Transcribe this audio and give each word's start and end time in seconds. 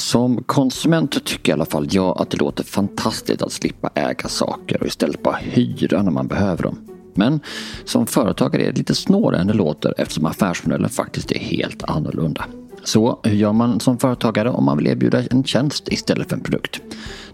Som 0.00 0.42
konsument 0.42 1.24
tycker 1.24 1.52
i 1.52 1.54
alla 1.54 1.64
fall 1.64 1.88
jag 1.90 2.20
att 2.22 2.30
det 2.30 2.36
låter 2.36 2.64
fantastiskt 2.64 3.42
att 3.42 3.52
slippa 3.52 3.90
äga 3.94 4.28
saker 4.28 4.80
och 4.80 4.86
istället 4.86 5.22
bara 5.22 5.36
hyra 5.36 6.02
när 6.02 6.10
man 6.10 6.26
behöver 6.26 6.62
dem. 6.62 6.78
Men 7.14 7.40
som 7.84 8.06
företagare 8.06 8.62
är 8.62 8.72
det 8.72 8.78
lite 8.78 8.94
snårare 8.94 9.40
än 9.40 9.46
det 9.46 9.52
låter 9.52 9.94
eftersom 9.98 10.26
affärsmodellen 10.26 10.90
faktiskt 10.90 11.32
är 11.32 11.38
helt 11.38 11.82
annorlunda. 11.82 12.44
Så 12.84 13.20
hur 13.22 13.34
gör 13.34 13.52
man 13.52 13.80
som 13.80 13.98
företagare 13.98 14.50
om 14.50 14.64
man 14.64 14.76
vill 14.76 14.86
erbjuda 14.86 15.22
en 15.30 15.44
tjänst 15.44 15.88
istället 15.88 16.28
för 16.28 16.36
en 16.36 16.42
produkt? 16.42 16.80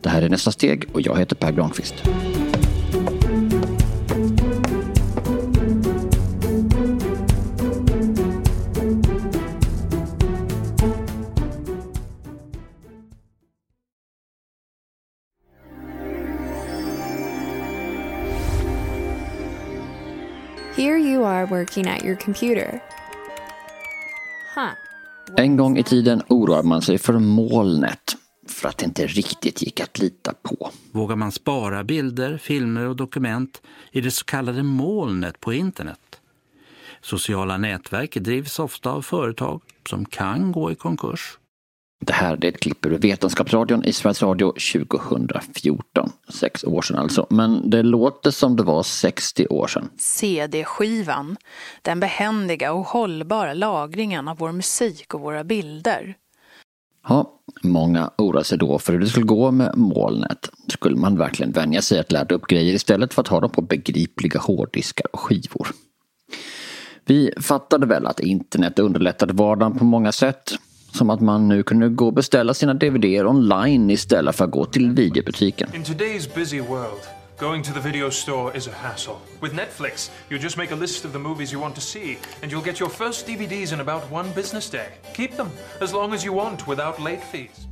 Det 0.01 0.09
här 0.09 0.23
är 0.23 0.29
nästa 0.29 0.53
steg 0.53 0.85
och 0.93 1.01
jag 1.01 1.19
heter 1.19 1.37
Per 1.37 1.53
Granqvist. 1.53 1.95
Are 21.47 21.59
working 21.59 21.87
at 21.87 22.05
your 22.05 22.17
computer. 22.17 22.81
Huh. 24.55 24.71
En 25.37 25.57
gång 25.57 25.79
i 25.79 25.83
tiden 25.83 26.23
oroade 26.29 26.69
man 26.69 26.83
sig 26.83 26.99
för 26.99 27.19
molnet 27.19 28.17
för 28.49 28.69
att 28.69 28.79
det 28.79 28.85
inte 28.85 29.07
riktigt 29.07 29.63
gick 29.63 29.81
att 29.81 29.99
lita 29.99 30.35
på. 30.43 30.71
Vågar 30.93 31.17
man 31.17 31.33
spara 31.33 31.85
bilder, 31.85 32.39
filmer 32.39 32.89
och 32.89 32.97
dokument 32.97 33.63
i 33.91 34.01
det 34.01 34.11
så 34.11 34.25
kallade 34.25 34.63
molnet 34.63 35.41
på 35.41 35.53
internet? 35.53 36.21
Sociala 37.01 37.57
nätverk 37.57 38.15
drivs 38.15 38.59
ofta 38.59 38.91
av 38.91 39.03
företag 39.03 39.63
som 39.89 40.05
kan 40.05 40.53
gå 40.53 40.73
i 40.73 40.75
konkurs. 40.75 41.39
Det 42.01 42.13
här 42.13 42.45
är 42.45 42.49
ett 42.49 42.61
klipp 42.61 42.87
ur 42.87 42.99
Vetenskapsradion 42.99 43.85
i 43.85 43.93
Sveriges 43.93 44.23
Radio 44.23 44.53
2014. 44.73 46.13
Sex 46.29 46.65
år 46.65 46.83
sedan 46.83 46.99
alltså. 46.99 47.27
Men 47.31 47.71
det 47.71 47.83
låter 47.83 48.31
som 48.31 48.57
det 48.57 48.63
var 48.63 48.83
60 48.83 49.47
år 49.47 49.67
sedan. 49.67 49.91
CD-skivan. 49.99 51.37
Den 51.83 52.01
behändiga 52.01 52.73
och 52.73 52.87
hållbara 52.87 53.55
lagringen 53.55 54.29
av 54.29 54.39
vår 54.39 54.53
musik 54.53 55.15
och 55.15 55.21
våra 55.21 55.45
bilder. 55.45 56.17
Ja, 57.09 57.33
många 57.63 58.11
oroar 58.19 58.43
sig 58.43 58.59
då 58.59 58.79
för 58.79 58.93
hur 58.93 59.01
det 59.01 59.07
skulle 59.07 59.27
gå 59.27 59.51
med 59.51 59.77
molnet. 59.77 60.51
Skulle 60.69 60.97
man 60.97 61.19
verkligen 61.19 61.53
vänja 61.53 61.83
sig 61.83 61.99
att 61.99 62.13
ladda 62.13 62.35
upp 62.35 62.47
grejer 62.47 62.75
istället 62.75 63.15
för 63.15 63.23
att 63.23 63.29
ha 63.29 63.41
dem 63.41 63.51
på 63.51 63.63
begripliga 63.63 64.41
hårddiskar 64.41 65.07
och 65.13 65.21
skivor? 65.21 65.69
Vi 67.05 67.33
fattade 67.41 67.87
väl 67.87 68.07
att 68.07 68.21
internet 68.21 68.79
underlättade 68.79 69.33
vardagen 69.33 69.79
på 69.79 69.85
många 69.85 70.13
sätt. 70.13 70.53
Som 70.93 71.11
att 71.11 71.21
man 71.21 71.49
nu 71.49 71.63
kunde 71.63 71.89
gå 71.89 72.07
och 72.07 72.13
beställa 72.13 72.55
sina 72.55 72.75
DVD 72.75 73.05
online 73.05 73.91
istället 73.91 74.37
för 74.37 74.45
att 74.45 74.51
gå 74.51 74.65
till 74.65 74.91
videobutiken. 74.91 75.69
In 75.75 75.85
today's 75.85 76.35
busy 76.35 76.61
world, 76.61 77.01
going 77.41 77.63
to 77.63 77.73
the 77.73 77.89
video 77.89 78.11
store 78.11 78.57
is 78.59 78.69
a 78.69 78.73
hassle. 78.83 79.15
With 79.41 79.55
Netflix, 79.55 80.11
you 80.31 80.41
just 80.41 80.57
make 80.57 80.75
a 80.75 80.77
list 80.77 81.05
of 81.05 81.13
the 81.13 81.19
movies 81.19 81.53
you 81.53 81.63
want 81.63 81.75
to 81.75 81.81
see, 81.81 82.19
and 82.43 82.53
you'll 82.53 82.65
get 82.65 82.81
your 82.81 82.91
first 82.91 83.27
DVDs 83.29 83.73
in 83.73 83.81
about 83.81 84.03
one 84.13 84.29
business 84.35 84.71
day. 84.71 84.89
Keep 85.17 85.37
them 85.37 85.49
as 85.81 85.93
long 85.93 86.15
as 86.15 86.25
you 86.25 86.37
want 86.37 86.69
without 86.69 86.99
late 86.99 87.23
fees. 87.33 87.67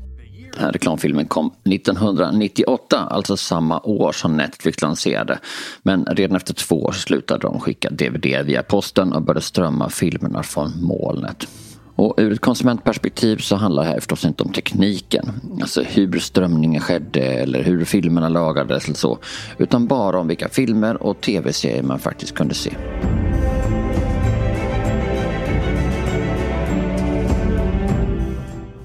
Den 0.55 0.65
här 0.65 0.73
reklamfilmen 0.73 1.27
kom 1.27 1.53
1998, 1.65 2.99
alltså 2.99 3.37
samma 3.37 3.81
år 3.81 4.13
som 4.13 4.37
Netflix 4.37 4.83
lanserade. 4.83 5.39
Men 5.83 6.05
redan 6.05 6.37
efter 6.37 6.55
två 6.55 6.83
år 6.83 6.93
slutade 6.93 7.41
de 7.41 7.61
skicka 7.61 7.91
DVD 7.91 8.47
via 8.47 8.63
posten 8.63 9.13
och 9.13 9.23
började 9.23 9.41
strömma 9.41 9.91
filmerna 9.91 10.43
från 10.43 10.83
molnet. 10.83 11.49
Och 11.97 12.15
ur 12.17 12.33
ett 12.33 12.41
konsumentperspektiv 12.41 13.37
så 13.37 13.57
handlar 13.57 13.83
det 13.83 13.89
här 13.89 14.01
förstås 14.01 14.25
inte 14.25 14.43
om 14.43 14.53
tekniken. 14.53 15.33
Alltså 15.61 15.83
hur 15.83 16.19
strömningen 16.19 16.81
skedde 16.81 17.21
eller 17.21 17.63
hur 17.63 17.85
filmerna 17.85 18.29
lagades 18.29 18.85
eller 18.85 18.95
så. 18.95 19.19
Utan 19.59 19.87
bara 19.87 20.19
om 20.19 20.29
vilka 20.29 20.49
filmer 20.49 21.03
och 21.03 21.21
tv-serier 21.21 21.83
man 21.83 21.99
faktiskt 21.99 22.35
kunde 22.35 22.55
se. 22.55 22.71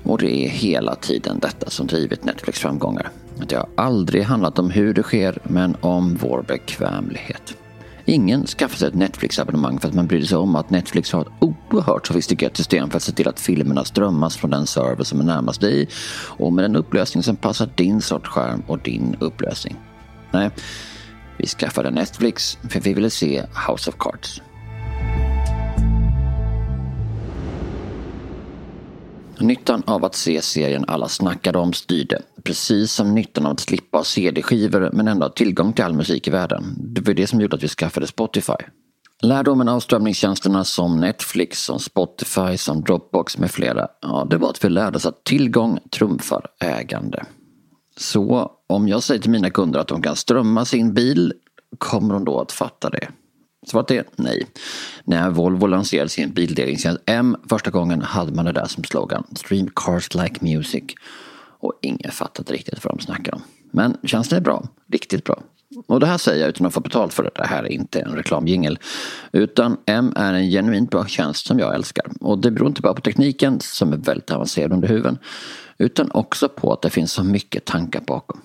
Och 0.04 0.18
det 0.18 0.46
är 0.46 0.50
hela 0.50 0.96
tiden 0.96 1.40
detta 1.40 1.70
som 1.70 1.88
drivit 1.88 2.24
Netflix 2.24 2.60
framgångar. 2.60 3.10
Det 3.48 3.56
har 3.56 3.70
aldrig 3.76 4.24
handlat 4.24 4.60
om 4.60 4.70
hur 4.70 4.94
det 4.94 5.04
sker, 5.04 5.38
men 5.44 5.76
om 5.82 6.16
vår 6.16 6.42
bekvämlighet. 6.48 7.56
Ingen 8.10 8.48
skaffar 8.48 8.78
sig 8.78 8.88
ett 8.88 8.94
Netflix-abonnemang 8.94 9.80
för 9.80 9.88
att 9.88 9.94
man 9.94 10.08
bryr 10.08 10.26
sig 10.26 10.38
om 10.38 10.56
att 10.56 10.70
Netflix 10.70 11.12
har 11.12 11.22
ett 11.22 11.28
oerhört 11.40 12.08
sofistikerat 12.08 12.58
system 12.58 12.90
för 12.90 12.98
att 12.98 13.04
se 13.04 13.12
till 13.12 13.28
att 13.28 13.40
filmerna 13.40 13.86
strömmas 13.86 14.38
från 14.38 14.52
den 14.52 14.68
server 14.68 15.04
som 15.04 15.20
är 15.20 15.24
närmast 15.24 15.62
dig 15.62 15.88
och 16.38 16.54
med 16.54 16.66
en 16.66 16.76
upplösning 16.76 17.24
som 17.24 17.36
passar 17.36 17.70
din 17.76 18.02
sorts 18.02 18.30
skärm 18.30 18.64
och 18.68 18.80
din 18.80 19.16
upplösning. 19.20 19.76
Nej, 20.32 20.50
vi 21.38 21.48
skaffade 21.48 21.92
Netflix 21.92 22.58
för 22.70 22.80
vi 22.80 22.94
ville 22.94 23.10
se 23.10 23.44
House 23.68 23.90
of 23.90 23.96
Cards. 24.00 24.42
Nyttan 29.40 29.84
av 29.86 30.06
att 30.06 30.16
se 30.16 30.42
serien 30.42 30.86
alla 30.88 31.08
snackade 31.08 31.60
om 31.60 31.74
styrde, 31.74 32.22
precis 32.44 32.94
som 32.94 33.16
nyttan 33.16 33.46
av 33.46 33.52
att 33.52 33.60
slippa 33.60 33.98
ha 33.98 34.04
CD-skivor 34.04 34.90
men 34.94 35.08
ändå 35.08 35.26
ha 35.26 35.32
tillgång 35.32 35.74
till 35.74 35.86
all 35.86 35.94
musik 35.94 36.28
i 36.28 36.32
världen. 36.32 36.76
Det 36.78 37.02
var 37.02 37.14
det 37.14 37.28
som 37.28 37.42
gjorde 37.42 37.56
att 37.56 37.64
vi 37.64 37.68
skaffade 37.68 38.08
Spotify. 38.08 38.54
Lärdomen 39.22 39.70
av 39.70 39.80
strömningstjänsterna 39.80 40.64
som 40.64 41.00
Netflix, 41.00 41.64
som 41.64 41.80
Spotify, 41.80 42.58
som 42.58 42.82
Dropbox 42.84 43.38
med 43.38 43.52
flera, 43.52 43.88
ja, 44.02 44.28
det 44.30 44.38
var 44.38 44.50
att 44.50 44.66
vi 44.66 44.70
lärde 44.70 44.98
oss 44.98 45.06
att 45.06 45.24
tillgång 45.24 45.80
trumfar 45.92 46.46
ägande. 46.60 47.26
Så 47.98 48.52
om 48.68 48.88
jag 48.88 49.04
säger 49.04 49.22
till 49.22 49.32
mina 49.32 49.50
kunder 49.50 49.80
att 49.80 49.88
de 49.88 50.02
kan 50.02 50.16
strömma 50.16 50.66
sin 50.66 50.94
bil, 50.94 51.34
kommer 51.78 52.14
de 52.14 52.26
då 52.26 52.42
att 52.42 52.52
fatta 52.52 52.90
det? 52.90 53.08
Svaret 53.68 53.92
är 53.92 54.04
nej. 54.16 54.48
När 55.04 55.30
Volvo 55.30 55.68
lanserade 55.68 56.10
sin 56.10 56.32
bildelningstjänst 56.32 57.02
M 57.06 57.38
första 57.50 57.72
gången 57.72 58.02
hade 58.02 58.32
man 58.32 58.46
det 58.46 58.52
där 58.52 58.66
som 58.66 58.84
slogan 58.84 59.24
Stream 59.36 59.70
cars 59.76 60.14
like 60.14 60.36
music. 60.42 60.84
Och 61.60 61.74
ingen 61.82 62.12
fattade 62.12 62.54
riktigt 62.54 62.86
vad 62.86 62.98
de 62.98 63.04
snackade 63.04 63.36
om. 63.36 63.42
Men 63.72 63.98
tjänsten 64.04 64.38
är 64.38 64.42
bra, 64.42 64.68
riktigt 64.92 65.24
bra. 65.24 65.44
Och 65.88 66.00
det 66.00 66.06
här 66.06 66.18
säger 66.18 66.42
jag 66.42 66.50
utan 66.50 66.68
att 66.68 66.74
få 66.74 66.80
betalt 66.80 67.14
för 67.14 67.24
det. 67.24 67.30
Det 67.36 67.46
här 67.46 67.64
är 67.64 67.72
inte 67.72 68.00
en 68.00 68.12
reklamjingel. 68.12 68.80
Utan 69.32 69.78
M 69.86 70.14
är 70.16 70.34
en 70.34 70.50
genuint 70.50 70.92
bra 70.92 71.06
tjänst 71.06 71.48
som 71.48 71.60
jag 71.60 71.76
älskar. 71.76 72.06
Och 72.22 72.40
det 72.40 72.52
beror 72.52 72.68
inte 72.68 72.82
bara 72.82 72.94
på 72.94 73.02
tekniken 73.02 73.60
som 73.60 73.94
är 73.94 73.98
väldigt 73.98 74.32
avancerad 74.32 74.74
under 74.74 74.88
huven. 74.88 75.18
Utan 75.78 76.12
också 76.12 76.50
på 76.50 76.74
att 76.74 76.82
det 76.82 76.90
finns 76.90 77.12
så 77.12 77.24
mycket 77.24 77.66
tankar 77.66 78.02
bakom. 78.02 78.42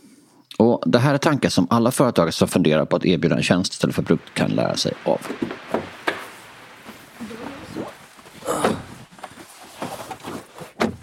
Och 0.59 0.83
det 0.87 0.99
här 0.99 1.15
är 1.15 1.19
tankar 1.19 1.49
som 1.49 1.67
alla 1.71 1.91
företagare 1.91 2.33
som 2.33 2.49
funderar 2.49 2.85
på 2.85 2.97
att 2.97 3.05
erbjuda 3.05 3.37
en 3.37 3.43
tjänst 3.43 3.73
istället 3.73 3.97
för 3.97 4.03
produkt 4.03 4.35
kan 4.35 4.51
lära 4.51 4.77
sig 4.77 4.93
av. 5.05 5.19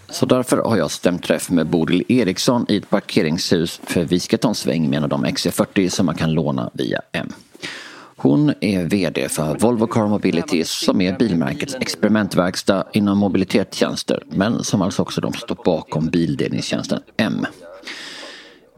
Så 0.10 0.26
därför 0.26 0.58
har 0.58 0.78
jag 0.78 0.92
stämt 0.92 1.24
träff 1.24 1.50
med 1.50 1.68
Bodil 1.68 2.04
Eriksson 2.08 2.66
i 2.70 2.78
ett 2.78 2.90
parkeringshus 2.90 3.82
för 3.84 4.04
vi 4.04 4.20
ska 4.20 4.38
ta 4.38 4.48
en 4.48 4.56
sväng 4.56 4.90
med 4.90 4.98
en 4.98 5.04
av 5.04 5.10
de 5.10 5.26
XC40 5.26 5.90
som 5.90 6.06
man 6.06 6.16
kan 6.16 6.34
låna 6.34 6.70
via 6.74 7.02
M. 7.12 7.34
Hon 8.16 8.54
är 8.62 8.84
VD 8.84 9.30
för 9.30 9.58
Volvo 9.58 9.88
Car 9.88 10.08
Mobility 10.08 10.64
som 10.64 11.02
är 11.02 11.18
bilmärkets 11.18 11.76
experimentverkstad 11.76 12.84
inom 12.94 13.18
mobilitetstjänster 13.18 14.24
men 14.30 14.64
som 14.64 14.82
alltså 14.82 15.02
också 15.02 15.22
de 15.22 15.34
står 15.34 15.58
bakom 15.66 16.08
bildelningstjänsten 16.08 17.02
M. 17.18 17.46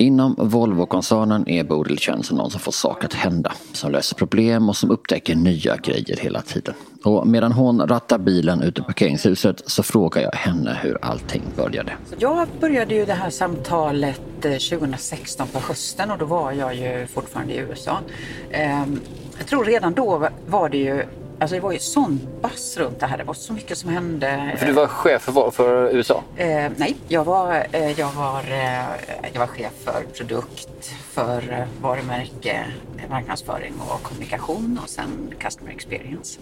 Inom 0.04 0.36
Volvo-koncernen 0.38 1.50
är 1.50 1.64
Bodil 1.64 1.98
känd 1.98 2.26
som 2.26 2.38
någon 2.38 2.52
som 2.52 2.60
får 2.60 2.72
saker 2.72 3.06
att 3.06 3.14
hända, 3.14 3.54
som 3.74 3.92
löser 3.92 4.16
problem 4.16 4.70
och 4.70 4.76
som 4.76 4.92
upptäcker 4.92 5.36
nya 5.36 5.76
grejer 5.78 6.18
hela 6.18 6.42
tiden. 6.42 6.74
Och 7.04 7.28
medan 7.28 7.52
hon 7.52 7.88
rattar 7.88 8.18
bilen 8.18 8.62
ute 8.62 8.82
i 8.82 8.84
parkeringshuset 8.84 9.62
så 9.66 9.84
frågar 9.84 10.22
jag 10.22 10.32
henne 10.32 10.80
hur 10.82 10.98
allting 11.02 11.42
började. 11.58 11.94
Jag 12.20 12.48
började 12.60 12.96
ju 12.96 13.06
det 13.06 13.14
här 13.14 13.30
samtalet 13.30 14.46
eh, 14.46 14.52
2016 14.52 15.48
på 15.48 15.60
hösten 15.60 16.12
och 16.12 16.18
då 16.18 16.26
var 16.26 16.52
jag 16.52 16.76
ju 16.76 17.08
fortfarande 17.08 17.54
i 17.54 17.58
USA. 17.58 18.00
Ehm, 18.52 19.00
jag 19.38 19.48
tror 19.48 19.66
redan 19.66 19.94
då 19.94 20.30
var 20.48 20.70
det 20.70 20.78
ju 20.78 21.06
Alltså 21.40 21.56
det 21.56 21.62
var 21.62 21.72
ju 21.72 21.80
sån 21.80 22.20
bass 22.42 22.78
runt 22.78 23.00
det 23.00 23.06
här. 23.06 23.18
Det 23.18 23.24
var 23.24 23.34
så 23.34 23.54
mycket 23.54 23.78
som 23.78 23.90
hände. 23.90 24.56
För 24.58 24.66
du 24.66 24.72
var 24.72 24.88
chef 24.88 25.22
för, 25.22 25.52
för 25.52 25.96
USA? 25.96 26.24
Eh, 26.38 26.72
nej, 26.78 26.96
jag 27.08 27.24
var, 27.24 27.68
eh, 27.72 28.00
jag, 28.00 28.12
var, 28.12 28.40
eh, 28.40 28.84
jag 29.34 29.40
var 29.40 29.48
chef 29.48 29.72
för 29.84 30.04
produkt, 30.18 30.92
för 31.12 31.52
eh, 31.52 31.82
varumärke, 31.82 32.66
marknadsföring 33.10 33.74
och 33.90 34.04
kommunikation 34.04 34.80
och 34.84 34.90
sen 34.90 35.34
customer 35.40 35.72
experience. 35.72 36.40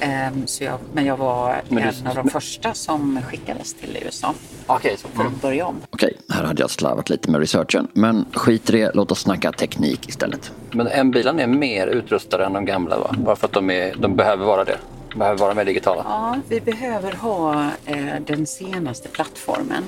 Ehm, 0.00 0.46
så 0.46 0.64
jag, 0.64 0.78
men 0.92 1.04
jag 1.06 1.16
var 1.16 1.56
Men 1.68 1.82
du- 1.82 1.88
en 2.00 2.06
av 2.06 2.14
de 2.14 2.30
första 2.30 2.74
som 2.74 3.20
skickades 3.28 3.74
till 3.74 3.98
USA 4.04 4.34
Okej, 4.66 4.96
så. 4.98 5.08
för 5.08 5.24
att 5.26 5.42
börja 5.42 5.66
om. 5.66 5.76
Okej, 5.90 6.16
här 6.32 6.44
hade 6.44 6.62
jag 6.62 6.70
slarvat 6.70 7.10
lite 7.10 7.30
med 7.30 7.40
researchen. 7.40 7.88
Men 7.92 8.24
skit 8.32 8.70
i 8.70 8.72
det, 8.72 8.90
låt 8.94 9.12
oss 9.12 9.20
snacka 9.20 9.52
teknik 9.52 10.08
istället. 10.08 10.52
Men 10.70 10.86
M-bilarna 10.86 11.42
är 11.42 11.46
mer 11.46 11.86
utrustade 11.86 12.44
än 12.44 12.52
de 12.52 12.64
gamla 12.64 12.98
va? 12.98 13.14
Bara 13.18 13.36
för 13.36 13.46
att 13.46 13.52
de, 13.52 13.70
är, 13.70 13.94
de 13.98 14.16
behöver 14.20 14.46
vara 14.46 14.64
det. 14.64 14.78
Behöver 15.16 15.38
vara 15.38 15.54
mer 15.54 15.64
digitala. 15.64 16.02
Ja, 16.08 16.36
vi 16.48 16.60
behöver 16.60 17.12
ha 17.12 17.70
eh, 17.86 18.14
den 18.26 18.46
senaste 18.46 19.08
plattformen. 19.08 19.84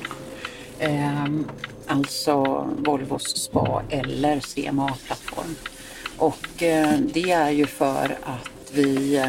Eh, 0.79 1.25
alltså 1.87 2.67
Volvos 2.79 3.37
SPA 3.37 3.82
eller 3.88 4.40
CMA-plattform. 4.40 5.55
Och 6.19 6.62
eh, 6.62 6.90
det 6.99 7.31
är 7.31 7.50
ju 7.50 7.67
för 7.67 8.17
att 8.25 8.73
vi 8.73 9.25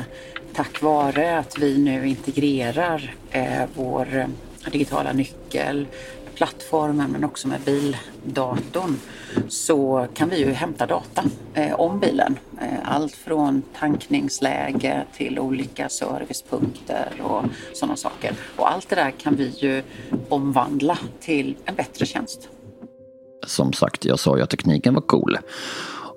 tack 0.53 0.81
vare 0.81 1.37
att 1.37 1.57
vi 1.57 1.77
nu 1.77 2.07
integrerar 2.07 3.15
eh, 3.31 3.63
vår 3.75 4.07
eh, 4.17 4.71
digitala 4.71 5.13
nyckel 5.13 5.87
plattformen 6.35 7.11
men 7.11 7.23
också 7.23 7.47
med 7.47 7.61
bildatorn 7.61 8.99
så 9.47 10.07
kan 10.13 10.29
vi 10.29 10.37
ju 10.37 10.51
hämta 10.51 10.85
data 10.85 11.23
eh, 11.53 11.73
om 11.73 11.99
bilen. 11.99 12.39
Eh, 12.61 12.95
allt 12.95 13.15
från 13.15 13.61
tankningsläge 13.79 15.03
till 15.17 15.39
olika 15.39 15.89
servicepunkter 15.89 17.21
och 17.21 17.43
sådana 17.73 17.95
saker. 17.95 18.33
Och 18.55 18.71
allt 18.71 18.89
det 18.89 18.95
där 18.95 19.11
kan 19.11 19.35
vi 19.35 19.47
ju 19.57 19.83
omvandla 20.29 20.97
till 21.19 21.55
en 21.65 21.75
bättre 21.75 22.05
tjänst. 22.05 22.49
Som 23.47 23.73
sagt, 23.73 24.05
jag 24.05 24.19
sa 24.19 24.37
ju 24.37 24.43
att 24.43 24.49
tekniken 24.49 24.93
var 24.93 25.01
cool. 25.01 25.37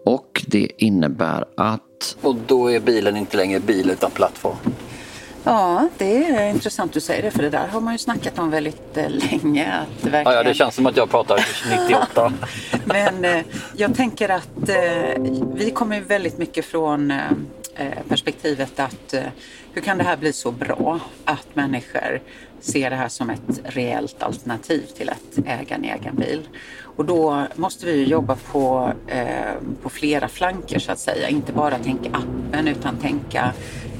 Och 0.04 0.44
det 0.46 0.70
innebär 0.78 1.44
att... 1.56 2.16
Och 2.20 2.36
då 2.46 2.70
är 2.70 2.80
bilen 2.80 3.16
inte 3.16 3.36
längre 3.36 3.60
bil 3.60 3.90
utan 3.90 4.10
plattform. 4.10 4.56
Ja, 5.46 5.88
det 5.98 6.26
är 6.26 6.50
intressant 6.50 6.92
du 6.92 7.00
säger 7.00 7.22
det 7.22 7.30
för 7.30 7.42
det 7.42 7.50
där 7.50 7.66
har 7.66 7.80
man 7.80 7.94
ju 7.94 7.98
snackat 7.98 8.38
om 8.38 8.50
väldigt 8.50 8.96
eh, 8.96 9.10
länge. 9.10 9.72
Att 9.72 10.04
verkligen... 10.04 10.24
ja, 10.24 10.32
ja, 10.32 10.42
det 10.42 10.54
känns 10.54 10.74
som 10.74 10.86
att 10.86 10.96
jag 10.96 11.10
pratar 11.10 11.46
98. 11.70 12.32
Men 12.84 13.24
eh, 13.24 13.44
jag 13.76 13.94
tänker 13.94 14.28
att 14.28 14.68
eh, 14.68 15.22
vi 15.54 15.70
kommer 15.74 16.00
väldigt 16.00 16.38
mycket 16.38 16.64
från 16.64 17.10
eh, 17.10 17.30
eh, 17.74 17.92
perspektivet 18.08 18.80
att 18.80 19.14
hur 19.72 19.82
kan 19.82 19.98
det 19.98 20.04
här 20.04 20.16
bli 20.16 20.32
så 20.32 20.50
bra 20.50 21.00
att 21.24 21.46
människor 21.54 22.20
ser 22.60 22.90
det 22.90 22.96
här 22.96 23.08
som 23.08 23.30
ett 23.30 23.60
reellt 23.64 24.22
alternativ 24.22 24.82
till 24.96 25.10
att 25.10 25.46
äga 25.46 25.74
en 25.74 25.84
egen 25.84 26.16
bil. 26.16 26.48
Och 26.96 27.04
då 27.04 27.46
måste 27.54 27.86
vi 27.86 28.04
jobba 28.04 28.36
på, 28.52 28.92
på 29.82 29.88
flera 29.88 30.28
flanker 30.28 30.78
så 30.78 30.92
att 30.92 30.98
säga. 30.98 31.28
Inte 31.28 31.52
bara 31.52 31.78
tänka 31.78 32.10
appen 32.10 32.68
utan 32.68 32.96
tänka 32.96 33.52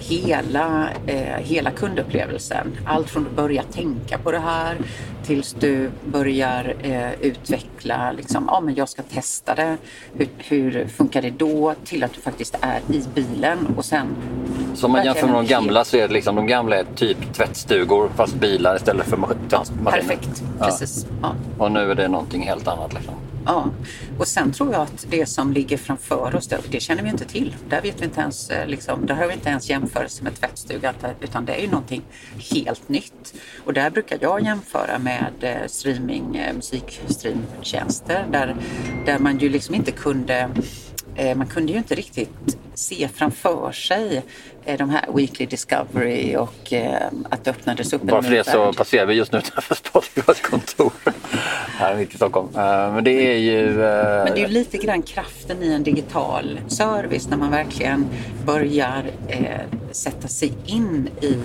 hela, 0.09 0.89
eh, 1.07 1.37
hela 1.39 1.71
kundupplevelsen. 1.71 2.73
Allt 2.87 3.11
från 3.11 3.27
att 3.27 3.37
börja 3.37 3.63
tänka 3.63 4.19
på 4.19 4.33
det 4.33 4.39
här 4.39 4.77
tills 5.27 5.53
du 5.61 5.91
börjar 6.05 6.75
eh, 6.83 7.13
utveckla, 7.21 8.13
liksom, 8.13 8.45
ja 8.49 8.61
men 8.61 8.75
jag 8.75 8.89
ska 8.89 9.03
testa 9.03 9.55
det. 9.55 9.77
Hur, 10.19 10.29
hur 10.39 10.87
funkar 10.89 11.23
det 11.23 11.31
då? 11.31 11.75
Till 11.85 12.05
att 12.05 12.13
du 12.13 12.21
faktiskt 12.21 12.59
är 12.61 12.81
i 12.95 13.03
bilen 13.15 13.59
och 13.77 13.85
sen 13.85 14.07
Så 14.75 14.87
om 14.87 14.93
man 14.93 15.05
jämför 15.05 15.27
med 15.27 15.35
de 15.35 15.47
gamla 15.47 15.85
så 15.85 15.97
är 15.97 16.09
det 16.09 16.15
liksom, 16.15 16.37
de 16.37 16.47
gamla 16.47 16.77
är 16.77 16.85
typ 16.95 17.35
tvättstugor 17.35 18.11
fast 18.17 18.35
bilar 18.35 18.77
istället 18.77 19.07
för 19.07 19.17
maskiner. 19.17 19.91
Perfekt, 19.91 20.43
precis. 20.61 21.07
Ja. 21.23 21.35
Och 21.59 21.73
nu 21.73 21.91
är 21.91 21.95
det 21.95 22.09
någonting 22.09 22.43
helt 22.43 22.69
annat 22.69 22.95
liksom. 22.95 23.15
Ja, 23.47 23.71
och 24.19 24.29
sen 24.29 24.53
tror 24.53 24.73
jag 24.73 24.83
att 24.83 25.07
det 25.11 25.27
som 25.27 25.53
ligger 25.53 25.77
framför 25.77 26.37
oss, 26.37 26.49
det, 26.49 26.61
det 26.71 26.81
känner 26.81 27.03
vi 27.03 27.09
inte 27.09 27.25
till. 27.25 27.57
Där 27.69 27.83
vet 27.83 28.01
vi 28.01 28.05
inte 28.05 28.21
ens, 28.21 28.51
eh, 28.51 28.67
liksom, 28.67 29.07
där 29.07 29.15
har 29.15 29.27
vi 29.27 29.35
inte 29.35 29.49
ens 29.49 29.71
jämförelse 29.71 30.25
med 30.25 30.35
tvättstuga, 30.41 30.95
utan 31.21 31.45
det 31.45 31.55
är 31.55 31.61
ju 31.61 31.71
någonting 31.71 32.03
helt 32.53 32.89
nytt. 32.89 33.35
Och 33.65 33.73
där 33.73 33.91
brukar 33.91 34.19
jag 34.21 34.43
jämföra 34.43 34.99
med 34.99 35.33
eh, 35.41 35.67
streaming, 35.67 36.37
eh, 36.37 36.55
musikstreamtjänster, 36.55 38.27
där, 38.33 38.57
där 39.07 39.19
man 39.19 39.39
ju 39.39 39.49
liksom 39.49 39.75
inte 39.75 39.91
kunde 39.91 40.49
man 41.37 41.47
kunde 41.47 41.73
ju 41.73 41.79
inte 41.79 41.95
riktigt 41.95 42.59
se 42.79 43.09
framför 43.15 43.73
sig 43.73 44.23
eh, 44.65 44.79
de 44.79 44.91
här 44.91 45.05
Weekly 45.15 45.47
Discovery 45.47 46.37
och 46.37 46.73
eh, 46.73 47.09
att 47.31 47.45
det 47.45 47.51
öppnades 47.51 47.93
upp 47.93 48.03
Bara 48.03 48.23
för 48.23 48.31
det 48.31 48.45
så 48.45 48.73
passerar 48.73 49.07
vi 49.07 49.15
just 49.15 49.33
nu 49.33 49.39
utanför 49.39 49.75
Spotifys 49.75 50.41
kontor 50.41 50.93
här 51.79 51.97
mitt 51.97 52.15
i 52.15 52.17
Stockholm. 52.17 52.49
Eh, 52.55 52.95
Men 52.95 53.05
det 53.05 53.35
är 53.35 53.39
ju... 53.39 53.67
Men 53.67 54.35
det 54.35 54.41
är 54.41 54.47
ju 54.47 54.49
lite 54.49 54.77
grann 54.79 55.03
kraften 55.03 55.63
i 55.63 55.73
en 55.73 55.83
digital 55.83 56.61
service 56.69 57.29
när 57.29 57.37
man 57.37 57.51
verkligen 57.51 58.07
börjar 58.47 59.05
sätta 59.93 60.29
sig 60.29 60.53
in 60.67 61.09
i 61.21 61.37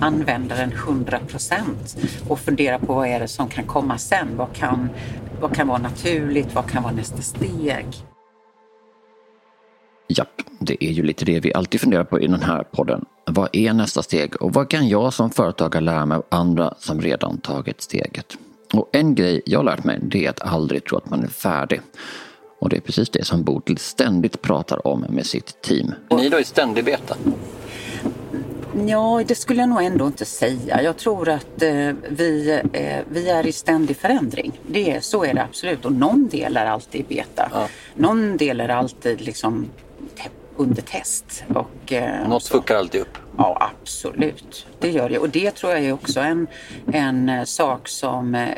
användaren 0.00 0.72
100% 0.72 1.62
och 2.28 2.40
fundera 2.40 2.78
på 2.78 2.94
vad 2.94 3.08
är 3.08 3.20
det 3.20 3.28
som 3.28 3.48
kan 3.48 3.64
komma 3.64 3.98
sen? 3.98 4.28
Vad 4.36 4.52
kan, 4.52 4.90
vad 5.40 5.54
kan 5.54 5.68
vara 5.68 5.78
naturligt? 5.78 6.54
Vad 6.54 6.70
kan 6.70 6.82
vara 6.82 6.92
nästa 6.92 7.22
steg? 7.22 7.86
Japp, 10.12 10.42
det 10.58 10.84
är 10.84 10.90
ju 10.90 11.02
lite 11.02 11.24
det 11.24 11.40
vi 11.40 11.54
alltid 11.54 11.80
funderar 11.80 12.04
på 12.04 12.20
i 12.20 12.26
den 12.26 12.42
här 12.42 12.62
podden. 12.62 13.04
Vad 13.26 13.48
är 13.52 13.72
nästa 13.72 14.02
steg 14.02 14.42
och 14.42 14.52
vad 14.54 14.70
kan 14.70 14.88
jag 14.88 15.12
som 15.12 15.30
företagare 15.30 15.80
lära 15.84 16.06
mig 16.06 16.16
av 16.16 16.24
andra 16.28 16.74
som 16.78 17.00
redan 17.00 17.38
tagit 17.38 17.80
steget? 17.82 18.26
Och 18.72 18.88
en 18.92 19.14
grej 19.14 19.42
jag 19.46 19.58
har 19.58 19.64
lärt 19.64 19.84
mig 19.84 19.98
det 20.02 20.26
är 20.26 20.30
att 20.30 20.40
aldrig 20.40 20.84
tro 20.84 20.98
att 20.98 21.10
man 21.10 21.22
är 21.24 21.28
färdig. 21.28 21.80
Och 22.60 22.68
det 22.68 22.76
är 22.76 22.80
precis 22.80 23.10
det 23.10 23.24
som 23.26 23.42
Bodil 23.42 23.78
ständigt 23.78 24.42
pratar 24.42 24.86
om 24.86 25.00
med 25.08 25.26
sitt 25.26 25.62
team. 25.62 25.94
Ni 26.10 26.28
då 26.28 26.38
i 26.40 26.44
ständig 26.44 26.84
beta. 26.84 27.16
Ja, 28.86 29.22
det 29.26 29.34
skulle 29.34 29.60
jag 29.60 29.68
nog 29.68 29.82
ändå 29.82 30.06
inte 30.06 30.24
säga. 30.24 30.82
Jag 30.82 30.96
tror 30.96 31.28
att 31.28 31.62
eh, 31.62 31.92
vi, 32.08 32.60
eh, 32.72 32.98
vi 33.10 33.28
är 33.30 33.46
i 33.46 33.52
ständig 33.52 33.96
förändring. 33.96 34.60
Det, 34.66 34.90
är- 34.90 35.00
så 35.00 35.24
är 35.24 35.34
det 35.34 35.42
absolut. 35.42 35.84
Och 35.84 35.92
någon 35.92 36.28
del 36.28 36.56
är 36.56 36.66
alltid 36.66 37.04
beta. 37.08 37.48
Ja. 37.54 37.66
Någon 37.94 38.36
del 38.36 38.60
är 38.60 38.68
alltid 38.68 39.20
liksom 39.20 39.66
under 40.60 40.82
test. 40.82 41.44
Och, 41.54 41.92
eh, 41.92 42.28
Något 42.28 42.42
så. 42.42 42.54
fuckar 42.54 42.76
alltid 42.76 43.00
upp. 43.00 43.18
Ja, 43.38 43.70
absolut. 43.80 44.66
Det 44.80 44.90
gör 44.90 45.08
det. 45.08 45.18
Och 45.18 45.28
det 45.28 45.50
tror 45.50 45.72
jag 45.72 45.84
är 45.84 45.92
också 45.92 46.20
en, 46.20 46.46
en 46.92 47.28
eh, 47.28 47.44
sak 47.44 47.88
som 47.88 48.34
eh, 48.34 48.48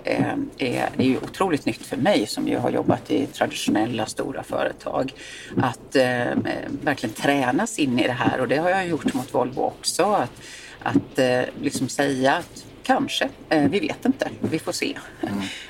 är, 0.59 0.89
är 0.99 1.17
otroligt 1.17 1.67
nytt 1.67 1.87
för 1.87 1.97
mig 1.97 2.27
som 2.27 2.49
ju 2.49 2.59
har 2.59 2.71
jobbat 2.71 3.11
i 3.11 3.27
traditionella 3.27 4.07
stora 4.07 4.43
företag. 4.43 5.13
Att 5.57 5.97
eh, 5.97 6.35
verkligen 6.83 7.15
tränas 7.15 7.79
in 7.79 7.99
i 7.99 8.07
det 8.07 8.13
här 8.13 8.41
och 8.41 8.49
det 8.49 8.57
har 8.57 8.71
jag 8.71 8.87
gjort 8.89 9.15
mot 9.15 9.35
Volvo 9.35 9.61
också. 9.61 10.05
Att, 10.05 10.43
att 10.83 11.19
eh, 11.19 11.43
liksom 11.61 11.89
säga 11.89 12.33
att 12.35 12.65
kanske, 12.83 13.29
eh, 13.49 13.69
vi 13.71 13.81
vet 13.81 14.05
inte, 14.05 14.31
vi 14.41 14.59
får 14.59 14.73
se. 14.73 14.99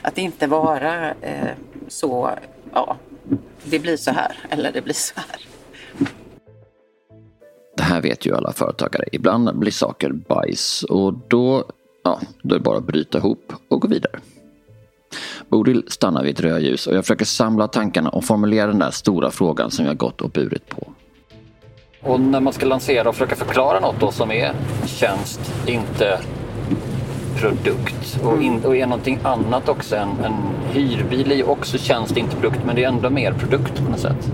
Att 0.02 0.19
inte 0.19 0.46
vara 0.46 1.11
eh, 1.11 1.49
så, 1.88 2.31
ja, 2.73 2.96
det 3.64 3.79
blir 3.79 3.96
så 3.96 4.11
här 4.11 4.37
eller 4.50 4.73
det 4.73 4.82
blir 4.82 4.94
så 4.94 5.14
här. 5.17 5.52
Det 7.82 7.87
här 7.87 8.00
vet 8.00 8.26
ju 8.26 8.37
alla 8.37 8.52
företagare. 8.52 9.05
Ibland 9.12 9.58
blir 9.58 9.70
saker 9.70 10.12
bajs 10.12 10.82
och 10.82 11.14
då, 11.29 11.64
ja, 12.05 12.20
då 12.43 12.55
är 12.55 12.58
det 12.58 12.64
bara 12.64 12.79
att 12.79 12.87
bryta 12.87 13.19
ihop 13.19 13.52
och 13.69 13.81
gå 13.81 13.88
vidare. 13.88 14.12
Bodil 15.49 15.84
stannar 15.88 16.23
vid 16.23 16.34
ett 16.34 16.40
rödljus 16.40 16.87
och 16.87 16.94
jag 16.94 17.05
försöker 17.05 17.24
samla 17.24 17.69
tankarna 17.69 18.10
och 18.10 18.24
formulera 18.24 18.67
den 18.67 18.79
där 18.79 18.91
stora 18.91 19.31
frågan 19.31 19.70
som 19.70 19.86
jag 19.86 19.96
gått 19.96 20.20
och 20.20 20.31
burit 20.31 20.69
på. 20.69 20.93
Och 22.01 22.20
när 22.20 22.41
man 22.41 22.53
ska 22.53 22.67
lansera 22.67 23.08
och 23.08 23.15
försöka 23.15 23.36
förklara 23.36 23.81
något 23.81 24.01
då 24.01 24.10
som 24.10 24.31
är 24.31 24.53
tjänst, 24.86 25.41
inte 25.67 26.20
produkt 27.36 28.20
och, 28.24 28.43
in, 28.43 28.65
och 28.65 28.77
är 28.77 28.86
någonting 28.86 29.19
annat 29.22 29.69
också. 29.69 29.96
En, 29.96 30.08
en 30.24 30.34
hyrbil 30.72 31.32
är 31.32 31.36
ju 31.36 31.44
också 31.44 31.79
tjänst, 31.79 32.17
inte 32.17 32.36
produkt, 32.36 32.60
men 32.67 32.77
det 32.77 32.84
är 32.84 32.89
ändå 32.89 33.10
mer 33.10 33.32
produkt 33.32 33.84
på 33.84 33.91
något 33.91 34.01
sätt. 34.01 34.32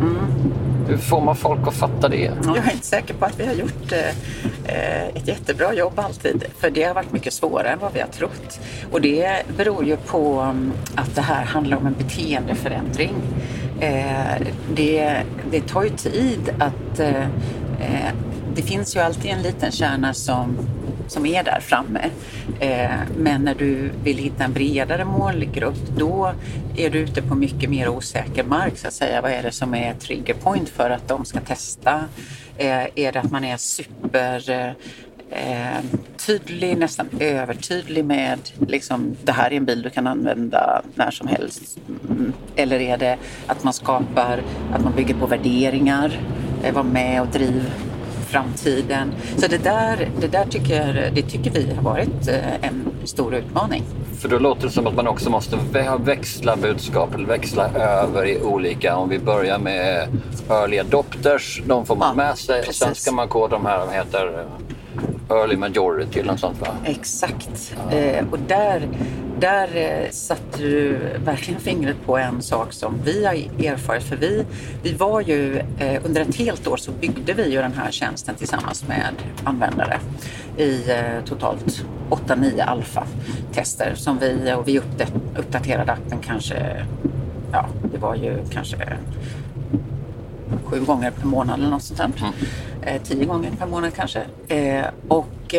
Hur 0.88 0.97
får 0.97 1.21
man 1.21 1.37
folk 1.37 1.68
att 1.68 1.75
fatta 1.75 2.09
det? 2.09 2.33
Jag 2.45 2.57
är 2.57 2.73
inte 2.73 2.87
säker 2.87 3.14
på 3.14 3.25
att 3.25 3.40
vi 3.40 3.47
har 3.47 3.54
gjort 3.54 3.92
eh, 3.92 4.09
eh, 4.64 5.09
ett 5.09 5.28
jättebra 5.28 5.75
jobb 5.75 5.99
alltid. 5.99 6.45
För 6.59 6.71
det 6.71 6.83
har 6.83 6.95
varit 6.95 7.12
mycket 7.12 7.33
svårare 7.33 7.68
än 7.68 7.78
vad 7.78 7.92
vi 7.92 8.00
har 8.00 8.09
trott. 8.09 8.61
Och 8.92 9.00
det 9.00 9.42
beror 9.57 9.85
ju 9.85 9.97
på 9.97 10.40
mm, 10.40 10.73
att 10.95 11.14
det 11.14 11.21
här 11.21 11.45
handlar 11.45 11.76
om 11.76 11.87
en 11.87 11.95
beteendeförändring. 11.99 13.14
Eh, 13.80 14.47
det, 14.75 15.23
det 15.50 15.61
tar 15.61 15.83
ju 15.83 15.90
tid 15.90 16.50
att... 16.59 17.00
Eh, 17.00 17.23
eh 17.80 18.12
det 18.54 18.62
finns 18.62 18.97
ju 18.97 19.00
alltid 19.00 19.30
en 19.30 19.42
liten 19.42 19.73
kärna 19.73 20.14
som, 20.14 20.59
som 21.09 21.27
är 21.27 21.43
där 21.43 21.61
framme. 21.61 22.11
Eh, 22.61 22.91
men 23.17 23.43
när 23.43 23.55
du 23.55 23.91
vill 24.05 24.19
hitta 24.19 24.45
en 24.45 24.53
bredare 24.53 25.05
målgrupp 25.05 25.88
då 25.97 26.33
är 26.77 26.91
du 26.91 26.99
ute 26.99 27.23
på 27.23 27.35
mycket 27.35 27.71
mer 27.71 27.88
osäker 27.88 28.45
mark 28.45 28.79
så 28.79 28.88
att 28.88 28.95
säga. 28.95 29.21
Vad 29.21 29.31
är 29.31 29.43
det 29.43 29.53
som 29.53 29.75
är 29.75 29.95
triggerpoint 29.95 30.69
för 30.69 30.91
att 30.91 31.09
de 31.09 31.25
ska 31.25 31.41
testa? 31.41 32.05
Eh, 32.57 32.87
är 32.95 33.12
det 33.12 33.21
att 33.21 33.31
man 33.31 33.45
är 33.45 33.57
super 33.57 34.50
eh, 34.50 34.73
eh, 35.31 35.85
tydlig, 36.17 36.79
nästan 36.79 37.09
övertydlig 37.21 38.05
med 38.05 38.38
liksom, 38.67 39.17
det 39.25 39.33
här 39.33 39.53
är 39.53 39.57
en 39.57 39.65
bil 39.65 39.83
du 39.83 39.91
kan 39.91 40.07
använda 40.07 40.83
när 40.95 41.11
som 41.11 41.29
helst. 41.29 41.79
Mm. 41.88 42.33
Eller 42.57 42.81
är 42.81 42.99
det 42.99 43.19
att 43.47 43.65
man 43.65 43.73
skapar, 43.73 44.43
att 44.73 44.85
man 44.85 44.93
bygger 44.97 45.15
på 45.15 45.27
värderingar, 45.27 46.21
eh, 46.65 46.75
var 46.75 46.83
med 46.83 47.21
och 47.21 47.29
driv 47.29 47.73
framtiden. 48.29 49.13
Så 49.37 49.47
det 49.47 49.59
där, 49.65 50.09
det 50.21 50.27
där 50.29 50.45
tycker, 50.45 51.11
det 51.15 51.23
tycker 51.23 51.51
vi 51.51 51.73
har 51.75 51.83
varit 51.83 52.29
eh, 52.29 52.55
en 52.69 52.87
stor 53.05 53.35
utmaning. 53.35 53.83
För 54.21 54.29
då 54.29 54.39
låter 54.39 54.63
det 54.67 54.71
som 54.73 54.87
att 54.87 54.95
man 54.95 55.07
också 55.09 55.31
måste 55.31 55.57
vä- 55.73 56.05
växla 56.05 56.57
budskap 56.57 57.15
eller 57.15 57.27
växla 57.27 57.69
över 57.75 58.27
i 58.29 58.41
olika. 58.43 58.97
Om 58.97 59.09
vi 59.09 59.19
börjar 59.19 59.59
med 59.59 60.09
early 60.51 60.79
adopters, 60.79 61.63
de 61.67 61.87
får 61.87 61.97
man 61.97 62.09
Ja, 62.09 62.15
med 62.15 62.39
sig. 62.39 62.59
Och 62.69 62.75
sen 62.75 62.89
precis. 62.89 63.03
ska 63.05 63.13
man 63.13 63.29
gå 63.29 63.49
de 63.49 63.67
här, 63.67 63.79
vad 63.79 63.95
heter 63.95 64.45
early 65.31 65.57
majority 65.57 66.21
eller 66.21 66.31
något 66.31 66.41
sånt 66.41 66.61
va? 66.61 66.67
Exakt. 66.85 67.75
Eh, 67.91 68.25
och 68.31 68.39
där, 68.49 68.89
där 69.40 69.76
eh, 69.76 70.11
satte 70.11 70.62
du 70.62 70.99
verkligen 71.25 71.61
fingret 71.61 71.97
på 72.07 72.18
en 72.18 72.42
sak 72.42 72.73
som 72.73 72.95
vi 73.04 73.25
har 73.25 73.35
erfarit. 73.35 74.02
För 74.02 74.16
vi, 74.16 74.45
vi 74.83 74.92
var 74.92 75.21
ju, 75.21 75.59
eh, 75.78 76.04
under 76.04 76.21
ett 76.21 76.37
helt 76.37 76.66
år 76.66 76.76
så 76.76 76.92
byggde 76.92 77.33
vi 77.33 77.50
ju 77.50 77.62
den 77.62 77.73
här 77.73 77.90
tjänsten 77.90 78.35
tillsammans 78.35 78.88
med 78.88 79.14
användare 79.45 80.00
i 80.57 80.90
eh, 80.90 81.25
totalt 81.25 81.85
8-9 82.11 82.62
alfa-tester 82.62 83.95
som 83.95 84.18
vi, 84.18 84.54
och 84.57 84.68
vi 84.68 84.78
uppdaterade 85.37 85.92
appen 85.92 86.18
kanske, 86.18 86.87
ja 87.52 87.66
det 87.92 87.99
var 87.99 88.14
ju 88.14 88.38
kanske 88.50 88.76
sju 90.64 90.80
gånger 90.80 91.11
per 91.11 91.26
månad 91.26 91.59
eller 91.59 91.71
något 91.71 91.83
sånt 91.83 91.99
där. 91.99 92.11
Mm. 92.21 93.02
Tio 93.02 93.25
gånger 93.25 93.50
per 93.59 93.66
månad 93.66 93.95
kanske. 93.95 94.23
Och 95.09 95.54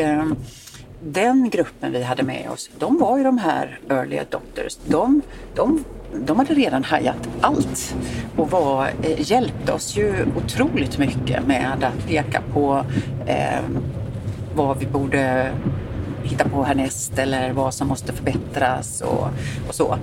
den 1.04 1.50
gruppen 1.50 1.92
vi 1.92 2.04
hade 2.04 2.24
med 2.24 2.50
oss, 2.50 2.70
de 2.80 3.00
var 3.00 3.18
ju 3.18 3.24
de 3.24 3.38
här 3.38 3.80
early 3.90 4.18
adopters. 4.18 4.78
De, 4.88 5.22
de, 5.56 5.84
de 6.26 6.38
hade 6.38 6.54
redan 6.54 6.84
hajat 6.84 7.30
allt 7.42 7.96
och 8.38 8.52
var, 8.52 8.88
eh, 9.04 9.32
hjälpte 9.32 9.72
oss 9.72 9.98
ju 9.98 10.26
otroligt 10.38 10.98
mycket 10.98 11.48
med 11.48 11.84
att 11.84 12.08
peka 12.08 12.42
på 12.54 12.86
eh, 13.28 13.62
vad 14.56 14.78
vi 14.78 14.86
borde 14.86 15.52
hitta 16.24 16.50
på 16.50 16.64
härnäst 16.64 17.20
eller 17.20 17.54
vad 17.54 17.74
som 17.74 17.88
måste 17.88 18.14
förbättras 18.14 19.02
och, 19.02 19.28
och 19.68 19.76
så. 19.76 19.98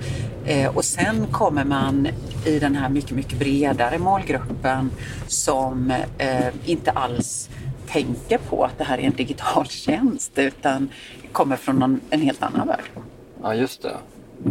Eh, 0.45 0.75
och 0.75 0.85
sen 0.85 1.27
kommer 1.31 1.63
man 1.63 2.07
i 2.45 2.59
den 2.59 2.75
här 2.75 2.89
mycket, 2.89 3.11
mycket 3.11 3.39
bredare 3.39 3.97
målgruppen 3.97 4.91
som 5.27 5.91
eh, 6.17 6.47
inte 6.65 6.91
alls 6.91 7.49
tänker 7.87 8.37
på 8.37 8.63
att 8.63 8.77
det 8.77 8.83
här 8.83 8.97
är 8.97 9.03
en 9.03 9.15
digital 9.15 9.65
tjänst 9.69 10.31
utan 10.35 10.89
kommer 11.31 11.55
från 11.55 11.75
någon, 11.75 12.01
en 12.09 12.21
helt 12.21 12.43
annan 12.43 12.67
värld. 12.67 12.83
Ja, 13.43 13.53
just 13.53 13.81
det. 13.81 13.95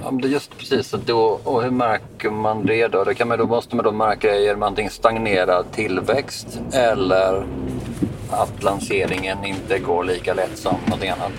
Ja, 0.03 0.11
det 0.11 0.29
är 0.29 0.31
just 0.31 0.59
precis. 0.59 0.95
Då, 1.07 1.41
och 1.45 1.63
hur 1.63 1.71
märker 1.71 2.31
man 2.31 2.67
det 2.67 2.89
då? 2.89 3.05
Det 3.05 3.15
kan 3.15 3.29
man, 3.29 3.39
då 3.39 3.47
måste 3.47 3.77
man 3.77 3.85
då 3.85 3.93
märka 3.93 4.39
genom 4.39 4.63
antingen 4.63 4.91
stagnerad 4.91 5.67
tillväxt 5.73 6.61
eller 6.73 7.47
att 8.31 8.63
lanseringen 8.63 9.45
inte 9.45 9.79
går 9.79 10.05
lika 10.05 10.35
lätt 10.35 10.59
som 10.59 10.75
någonting 10.87 11.11
annat? 11.11 11.33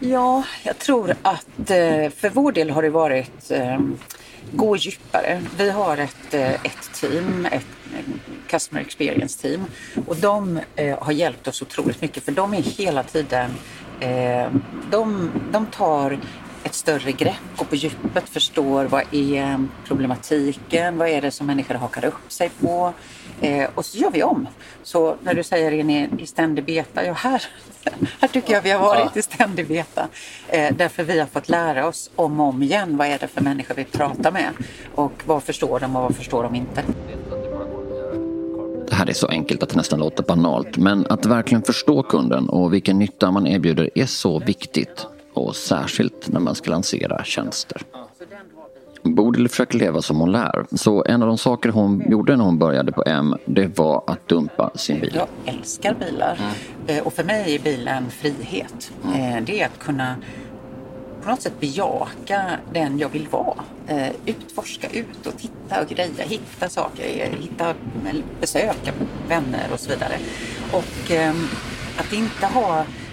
Ja, 0.00 0.44
jag 0.62 0.78
tror 0.78 1.14
att 1.22 1.70
eh, 1.70 2.10
för 2.10 2.30
vår 2.30 2.52
del 2.52 2.70
har 2.70 2.82
det 2.82 2.90
varit 2.90 3.50
eh, 3.50 3.80
gå 4.52 4.76
djupare. 4.76 5.42
Vi 5.58 5.70
har 5.70 5.96
ett, 5.96 6.34
eh, 6.34 6.52
ett 6.52 6.90
team, 6.94 7.46
ett 7.52 7.66
Customer 8.48 8.80
Experience 8.80 9.42
Team 9.42 9.64
och 10.06 10.16
de 10.16 10.60
har 10.98 11.12
hjälpt 11.12 11.48
oss 11.48 11.62
otroligt 11.62 12.00
mycket 12.02 12.24
för 12.24 12.32
de 12.32 12.54
är 12.54 12.62
hela 12.62 13.02
tiden 13.02 13.50
de, 14.90 15.30
de 15.52 15.66
tar 15.66 16.18
ett 16.64 16.74
större 16.74 17.12
grepp, 17.12 17.56
går 17.56 17.64
på 17.64 17.76
djupet, 17.76 18.28
förstår 18.28 18.84
vad 18.84 19.02
är 19.12 19.66
problematiken, 19.86 20.98
vad 20.98 21.08
är 21.08 21.22
det 21.22 21.30
som 21.30 21.46
människor 21.46 21.74
hakar 21.74 22.04
upp 22.04 22.32
sig 22.32 22.50
på 22.60 22.92
eh, 23.40 23.68
och 23.74 23.84
så 23.84 23.98
gör 23.98 24.10
vi 24.10 24.22
om. 24.22 24.48
Så 24.82 25.16
när 25.22 25.34
du 25.34 25.42
säger 25.42 25.72
är 25.72 25.84
ni 25.84 26.08
i 26.18 26.26
ständig 26.26 26.64
beta, 26.64 27.04
ja 27.04 27.12
här, 27.12 27.42
här 28.20 28.28
tycker 28.28 28.52
jag 28.52 28.62
vi 28.62 28.70
har 28.70 28.80
varit 28.80 29.16
i 29.16 29.22
ständig 29.22 29.68
beta. 29.68 30.08
Eh, 30.48 30.74
därför 30.76 31.04
vi 31.04 31.18
har 31.18 31.26
fått 31.26 31.48
lära 31.48 31.86
oss 31.86 32.10
om 32.16 32.40
och 32.40 32.46
om 32.46 32.62
igen 32.62 32.96
vad 32.96 33.06
är 33.06 33.18
det 33.18 33.28
för 33.28 33.40
människor 33.40 33.74
vi 33.74 33.84
pratar 33.84 34.32
med 34.32 34.50
och 34.94 35.12
vad 35.26 35.42
förstår 35.42 35.80
de 35.80 35.96
och 35.96 36.02
vad 36.02 36.16
förstår 36.16 36.42
de 36.42 36.54
inte. 36.54 36.82
Det 38.88 38.94
här 38.94 39.08
är 39.08 39.12
så 39.12 39.26
enkelt 39.26 39.62
att 39.62 39.68
det 39.68 39.76
nästan 39.76 39.98
låter 39.98 40.22
banalt, 40.22 40.76
men 40.76 41.06
att 41.06 41.26
verkligen 41.26 41.62
förstå 41.62 42.02
kunden 42.02 42.48
och 42.48 42.74
vilken 42.74 42.98
nytta 42.98 43.30
man 43.30 43.46
erbjuder 43.46 43.90
är 43.94 44.06
så 44.06 44.38
viktigt 44.38 45.06
och 45.34 45.56
särskilt 45.56 46.28
när 46.28 46.40
man 46.40 46.54
ska 46.54 46.70
lansera 46.70 47.24
tjänster. 47.24 47.82
Bodil 49.14 49.48
försöker 49.48 49.78
leva 49.78 50.02
som 50.02 50.20
hon 50.20 50.32
lär. 50.32 50.66
Så 50.72 51.04
en 51.04 51.22
av 51.22 51.28
de 51.28 51.38
saker 51.38 51.68
hon 51.68 52.02
gjorde 52.10 52.36
när 52.36 52.44
hon 52.44 52.58
började 52.58 52.92
på 52.92 53.02
M, 53.06 53.34
det 53.44 53.78
var 53.78 54.04
att 54.06 54.28
dumpa 54.28 54.70
sin 54.74 55.00
bil. 55.00 55.12
Jag 55.14 55.54
älskar 55.54 55.94
bilar. 55.94 56.38
Mm. 56.88 57.04
Och 57.04 57.12
för 57.12 57.24
mig 57.24 57.54
är 57.54 57.58
bilen 57.58 58.10
frihet. 58.10 58.92
Mm. 59.04 59.44
Det 59.44 59.62
är 59.62 59.66
att 59.66 59.78
kunna 59.78 60.16
på 61.22 61.30
något 61.30 61.42
sätt 61.42 61.60
bejaka 61.60 62.42
den 62.72 62.98
jag 62.98 63.08
vill 63.08 63.28
vara. 63.30 63.56
Eh, 63.86 64.08
utforska, 64.26 64.88
ut 64.88 65.26
och 65.26 65.38
titta 65.38 65.80
och 65.82 65.88
greja, 65.88 66.24
hitta 66.24 66.68
saker, 66.68 67.04
hitta, 67.40 67.74
besöka 68.40 68.92
vänner 69.28 69.66
och 69.72 69.80
så 69.80 69.90
vidare. 69.90 70.14
Och 70.72 71.10
ehm, 71.10 71.46
att 71.98 72.12
inte 72.12 72.46
ha 72.46 72.78
Eh, 72.80 73.05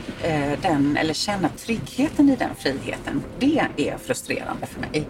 den, 0.61 0.97
eller 0.97 1.13
känna 1.13 1.49
tryggheten 1.49 2.29
i 2.29 2.35
den 2.35 2.55
friheten, 2.59 3.23
det 3.39 3.59
är 3.77 3.97
frustrerande 3.97 4.65
för 4.65 4.81
mig. 4.81 5.07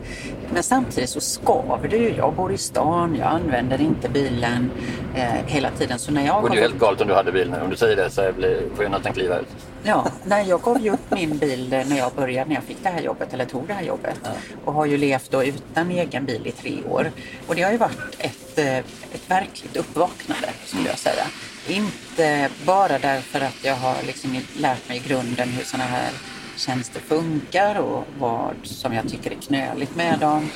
Men 0.54 0.64
samtidigt 0.64 1.10
så 1.10 1.22
skaver 1.22 1.88
det 1.88 1.98
ju. 1.98 2.16
Jag 2.16 2.34
bor 2.34 2.54
i 2.54 2.58
stan, 2.58 3.16
jag 3.20 3.28
använder 3.28 3.82
inte 3.82 4.10
bilen 4.10 4.72
eh, 5.16 5.46
hela 5.48 5.72
tiden. 5.72 6.00
Så 6.00 6.12
när 6.12 6.26
jag 6.26 6.44
det 6.44 6.50
är 6.50 6.56
ju 6.56 6.62
helt 6.62 6.80
galet 6.80 7.02
om 7.02 7.08
du 7.08 7.14
hade 7.14 7.32
bil 7.32 7.50
nu. 7.52 7.62
Om 7.62 7.70
du 7.70 7.76
säger 7.76 7.96
det 7.96 8.10
så 8.10 8.32
blir, 8.38 8.62
får 8.76 8.84
jag 8.84 8.92
nästan 8.92 9.14
kliva 9.14 9.40
ut. 9.40 9.48
Ja, 9.84 10.08
nej, 10.24 10.50
jag 10.50 10.62
gav 10.62 10.82
ju 10.82 10.92
upp 10.92 11.12
min 11.12 11.38
bil 11.38 11.70
när 11.70 11.98
jag 11.98 12.12
började, 12.14 12.48
när 12.50 12.56
jag 12.56 12.64
fick 12.64 12.84
det 12.84 12.90
här 12.90 13.02
jobbet 13.02 13.34
eller 13.34 13.46
tog 13.46 13.68
det 13.68 13.74
här 13.74 13.84
jobbet. 13.84 14.20
Ja. 14.24 14.30
Och 14.66 14.74
har 14.74 14.86
ju 14.86 14.98
levt 14.98 15.32
då 15.32 15.44
utan 15.44 15.92
egen 15.92 16.26
bil 16.26 16.48
i 16.48 16.52
tre 16.52 16.78
år. 16.90 17.12
Och 17.48 17.56
det 17.56 17.62
har 17.62 17.72
ju 17.72 17.78
varit 17.78 18.16
ett, 18.18 18.58
eh, 18.58 18.78
ett 18.78 19.24
verkligt 19.28 19.78
uppvaknande 19.78 20.48
skulle 20.66 20.90
jag 20.90 20.98
säga. 20.98 21.24
Inte 21.68 22.50
bara 22.66 23.00
därför 23.00 23.42
att 23.42 23.58
jag 23.64 23.76
har 23.76 23.96
liksom 24.04 24.40
lärt 24.58 24.90
mig 24.90 24.98
i 24.98 25.08
grunden 25.08 25.50
hur 25.50 25.64
sådana 25.64 25.90
här 25.90 26.12
tjänster 26.58 27.00
funkar 27.00 27.80
och 27.80 28.04
vad 28.20 28.54
som 28.64 28.94
jag 28.94 29.10
tycker 29.10 29.32
är 29.32 29.36
knöligt 29.36 29.96
med 29.96 30.20
dem. 30.20 30.50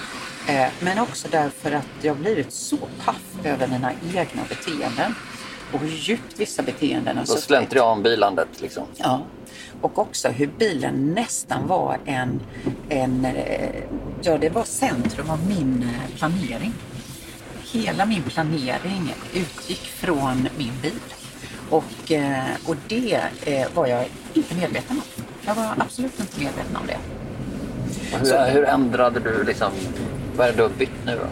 Eh, 0.48 0.68
men 0.80 1.00
också 1.00 1.28
därför 1.32 1.72
att 1.72 1.88
jag 2.02 2.14
har 2.14 2.22
blivit 2.22 2.54
så 2.54 2.78
paff 3.06 3.24
över 3.44 3.68
mina 3.68 3.92
egna 4.16 4.42
beteenden 4.50 5.16
och 5.74 5.80
hur 5.80 5.90
djupt 5.90 6.40
vissa 6.40 6.64
beteenden 6.64 7.18
har 7.18 7.26
suttit. 7.26 7.44
Slentrianbilandet 7.44 8.62
liksom. 8.62 8.84
Ja. 8.96 9.22
Och 9.82 10.00
också 10.00 10.30
hur 10.30 10.48
bilen 10.48 11.14
nästan 11.14 11.68
var 11.68 11.98
en, 12.06 12.40
en, 12.90 13.26
eh, 13.26 13.84
ja 14.22 14.38
det 14.38 14.50
var 14.50 14.64
centrum 14.64 15.30
av 15.30 15.48
min 15.48 15.84
eh, 15.84 16.18
planering 16.18 16.74
hela 17.72 18.06
min 18.06 18.24
planering 18.24 19.16
utgick 19.34 19.82
från 19.82 20.48
min 20.58 20.74
bil. 20.82 21.00
Och, 21.70 22.12
eh, 22.12 22.44
och 22.66 22.76
det 22.88 23.20
eh, 23.46 23.68
var 23.74 23.88
jag 23.88 24.06
inte 24.34 24.56
medveten 24.56 24.98
om. 24.98 25.24
Jag 25.46 25.56
var 25.56 25.74
absolut 25.78 26.20
inte 26.20 26.40
medveten 26.40 26.76
om 26.76 26.88
det. 26.88 26.98
Hur, 28.18 28.52
hur, 28.54 28.66
ändrade 28.66 29.20
du 29.20 29.44
liksom, 29.44 29.72
vad 30.36 30.48
är 30.48 30.52
det 30.52 30.58
du 30.58 30.64
har 30.64 30.70
bytt 30.70 31.06
nu 31.06 31.16
då? 31.16 31.28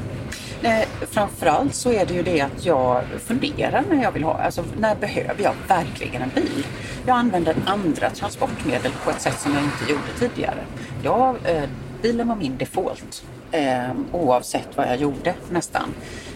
Nej, 0.61 0.87
framförallt 1.11 1.75
så 1.75 1.91
är 1.91 2.05
det 2.05 2.13
ju 2.13 2.23
det 2.23 2.41
att 2.41 2.65
jag 2.65 3.03
funderar 3.25 3.83
när 3.89 4.03
jag 4.03 4.11
vill 4.11 4.23
ha, 4.23 4.33
alltså 4.33 4.63
när 4.79 4.95
behöver 4.95 5.43
jag 5.43 5.53
verkligen 5.67 6.21
en 6.21 6.29
bil? 6.35 6.65
Jag 7.05 7.17
använder 7.17 7.55
andra 7.65 8.09
transportmedel 8.09 8.91
på 9.03 9.09
ett 9.09 9.21
sätt 9.21 9.39
som 9.39 9.53
jag 9.53 9.63
inte 9.63 9.91
gjorde 9.91 10.19
tidigare. 10.19 10.59
Jag, 11.03 11.35
eh, 11.43 11.63
bilen 12.01 12.27
var 12.27 12.35
min 12.35 12.57
default 12.57 13.23
eh, 13.51 13.91
oavsett 14.11 14.67
vad 14.75 14.87
jag 14.87 14.97
gjorde 14.97 15.33
nästan. 15.49 15.93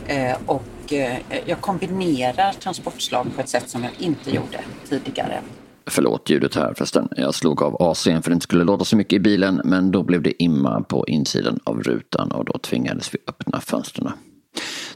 Eh, 0.09 0.37
och 0.45 0.93
eh, 0.93 1.17
jag 1.45 1.61
kombinerar 1.61 2.53
transportslag 2.53 3.27
på 3.35 3.41
ett 3.41 3.49
sätt 3.49 3.69
som 3.69 3.83
jag 3.83 3.91
inte 3.97 4.31
gjorde 4.35 4.59
tidigare. 4.89 5.41
Förlåt 5.87 6.29
ljudet 6.29 6.55
här 6.55 6.73
förresten. 6.73 7.07
Jag 7.17 7.35
slog 7.35 7.63
av 7.63 7.73
AC'n 7.73 8.21
för 8.21 8.29
det 8.29 8.33
inte 8.33 8.43
skulle 8.43 8.63
låta 8.63 8.85
så 8.85 8.97
mycket 8.97 9.13
i 9.13 9.19
bilen 9.19 9.61
men 9.65 9.91
då 9.91 10.03
blev 10.03 10.21
det 10.21 10.43
imma 10.43 10.81
på 10.81 11.07
insidan 11.07 11.59
av 11.63 11.83
rutan 11.83 12.31
och 12.31 12.45
då 12.45 12.57
tvingades 12.57 13.13
vi 13.13 13.17
öppna 13.27 13.61
fönstren. 13.61 14.11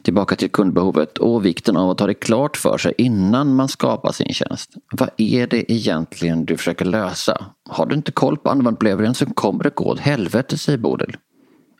Tillbaka 0.01 0.35
till 0.35 0.51
kundbehovet 0.51 1.17
och 1.17 1.45
vikten 1.45 1.77
av 1.77 1.89
att 1.89 1.99
ha 1.99 2.07
det 2.07 2.13
klart 2.13 2.57
för 2.57 2.77
sig 2.77 2.93
innan 2.97 3.55
man 3.55 3.67
skapar 3.67 4.11
sin 4.11 4.33
tjänst. 4.33 4.71
Vad 4.91 5.09
är 5.17 5.47
det 5.47 5.71
egentligen 5.71 6.45
du 6.45 6.57
försöker 6.57 6.85
lösa? 6.85 7.45
Har 7.69 7.85
du 7.85 7.95
inte 7.95 8.11
koll 8.11 8.37
på 8.37 8.49
användarupplevelsen 8.49 9.15
så 9.15 9.33
kommer 9.33 9.63
det 9.63 9.75
gå 9.75 9.83
åt 9.83 9.99
helvete, 9.99 10.57
säger 10.57 10.77
Bodil. 10.77 11.17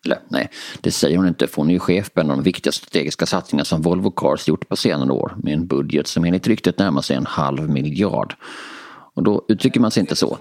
Eller 0.06 0.20
nej, 0.28 0.50
det 0.82 0.92
säger 0.92 1.18
hon 1.18 1.28
inte 1.28 1.48
för 1.48 1.56
hon 1.56 1.70
är 1.70 1.74
ju 1.74 1.80
chef 1.80 2.14
på 2.14 2.22
en 2.22 2.32
av 2.32 2.38
de 2.38 2.44
viktiga 2.44 2.72
strategiska 2.72 3.26
satsningar 3.26 3.64
som 3.64 3.82
Volvo 3.82 4.12
Cars 4.12 4.48
gjort 4.48 4.70
på 4.70 4.76
senare 4.76 5.12
år 5.12 5.36
med 5.44 5.54
en 5.54 5.68
budget 5.68 6.08
som 6.08 6.26
enligt 6.26 6.48
ryktet 6.48 6.80
närmar 6.80 7.02
sig 7.02 7.16
en 7.16 7.26
halv 7.26 7.70
miljard. 7.70 8.36
Och 9.16 9.24
då 9.24 9.46
uttrycker 9.48 9.80
man 9.80 9.92
sig 9.92 10.02
inte 10.02 10.16
så. 10.16 10.38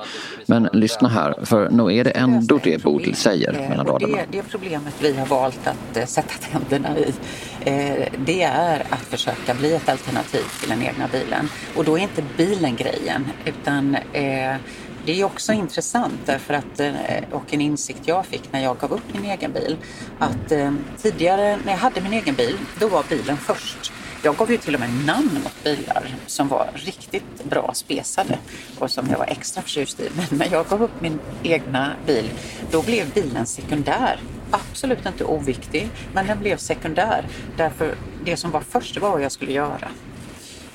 Men 0.47 0.69
lyssna 0.73 1.09
här, 1.09 1.45
för 1.45 1.71
nog 1.71 1.93
är 1.93 2.05
det 2.05 2.11
ändå 2.11 2.61
det 2.65 2.83
Bodil 2.83 3.17
säger 3.17 3.69
mellan 3.69 3.87
raderna. 3.87 4.17
Det, 4.17 4.27
det 4.31 4.43
problemet 4.43 4.95
vi 5.01 5.17
har 5.17 5.27
valt 5.27 5.67
att 5.67 5.97
eh, 5.97 6.07
sätta 6.07 6.35
tänderna 6.51 6.99
i, 6.99 7.13
eh, 7.61 8.09
det 8.27 8.43
är 8.43 8.83
att 8.91 9.01
försöka 9.03 9.55
bli 9.55 9.75
ett 9.75 9.89
alternativ 9.89 10.45
till 10.61 10.71
den 10.71 10.83
egna 10.83 11.09
bilen. 11.13 11.49
Och 11.77 11.85
då 11.85 11.99
är 11.99 12.03
inte 12.03 12.25
bilen 12.37 12.77
grejen, 12.77 13.27
utan 13.45 13.97
eh, 14.13 14.57
det 15.07 15.21
är 15.21 15.25
också 15.25 15.53
intressant 15.53 16.21
därför 16.27 16.55
att, 16.55 16.81
eh, 16.81 16.93
och 17.31 17.55
en 17.55 17.61
insikt 17.61 18.01
jag 18.05 18.27
fick 18.27 18.53
när 18.53 18.63
jag 18.63 18.79
gav 18.79 18.93
upp 18.93 19.15
min 19.15 19.25
egen 19.25 19.53
bil, 19.53 19.77
att 20.19 20.53
eh, 20.53 20.73
tidigare 21.03 21.59
när 21.65 21.73
jag 21.73 21.79
hade 21.79 22.01
min 22.01 22.13
egen 22.13 22.35
bil, 22.35 22.59
då 22.81 22.89
var 22.89 23.05
bilen 23.09 23.37
först. 23.37 23.93
Jag 24.25 24.37
gav 24.37 24.51
ju 24.51 24.57
till 24.57 24.75
och 24.75 24.81
med 24.81 24.91
namn 25.07 25.41
åt 25.47 25.65
bilar 25.65 26.15
som 26.27 26.49
var 26.49 26.71
riktigt 26.75 27.45
bra 27.45 27.71
spesade 27.75 28.39
och 28.79 28.91
som 28.91 29.07
jag 29.11 29.19
var 29.19 29.27
extra 29.27 29.63
förtjust 29.63 30.01
i. 30.01 30.09
Men 30.17 30.39
när 30.39 30.53
jag 30.53 30.67
gav 30.69 30.83
upp 30.83 31.01
min 31.01 31.21
egna 31.43 31.93
bil, 32.07 32.31
då 32.71 32.83
blev 32.83 33.13
bilen 33.13 33.47
sekundär. 33.47 34.21
Absolut 34.51 35.07
inte 35.07 35.25
oviktig, 35.25 35.89
men 36.15 36.27
den 36.27 36.39
blev 36.39 36.57
sekundär. 36.57 37.27
Därför 37.57 37.95
det 38.25 38.37
som 38.37 38.51
var 38.51 38.61
först 38.61 39.01
var 39.01 39.11
vad 39.11 39.23
jag 39.23 39.33
skulle 39.33 39.53
göra. 39.53 39.89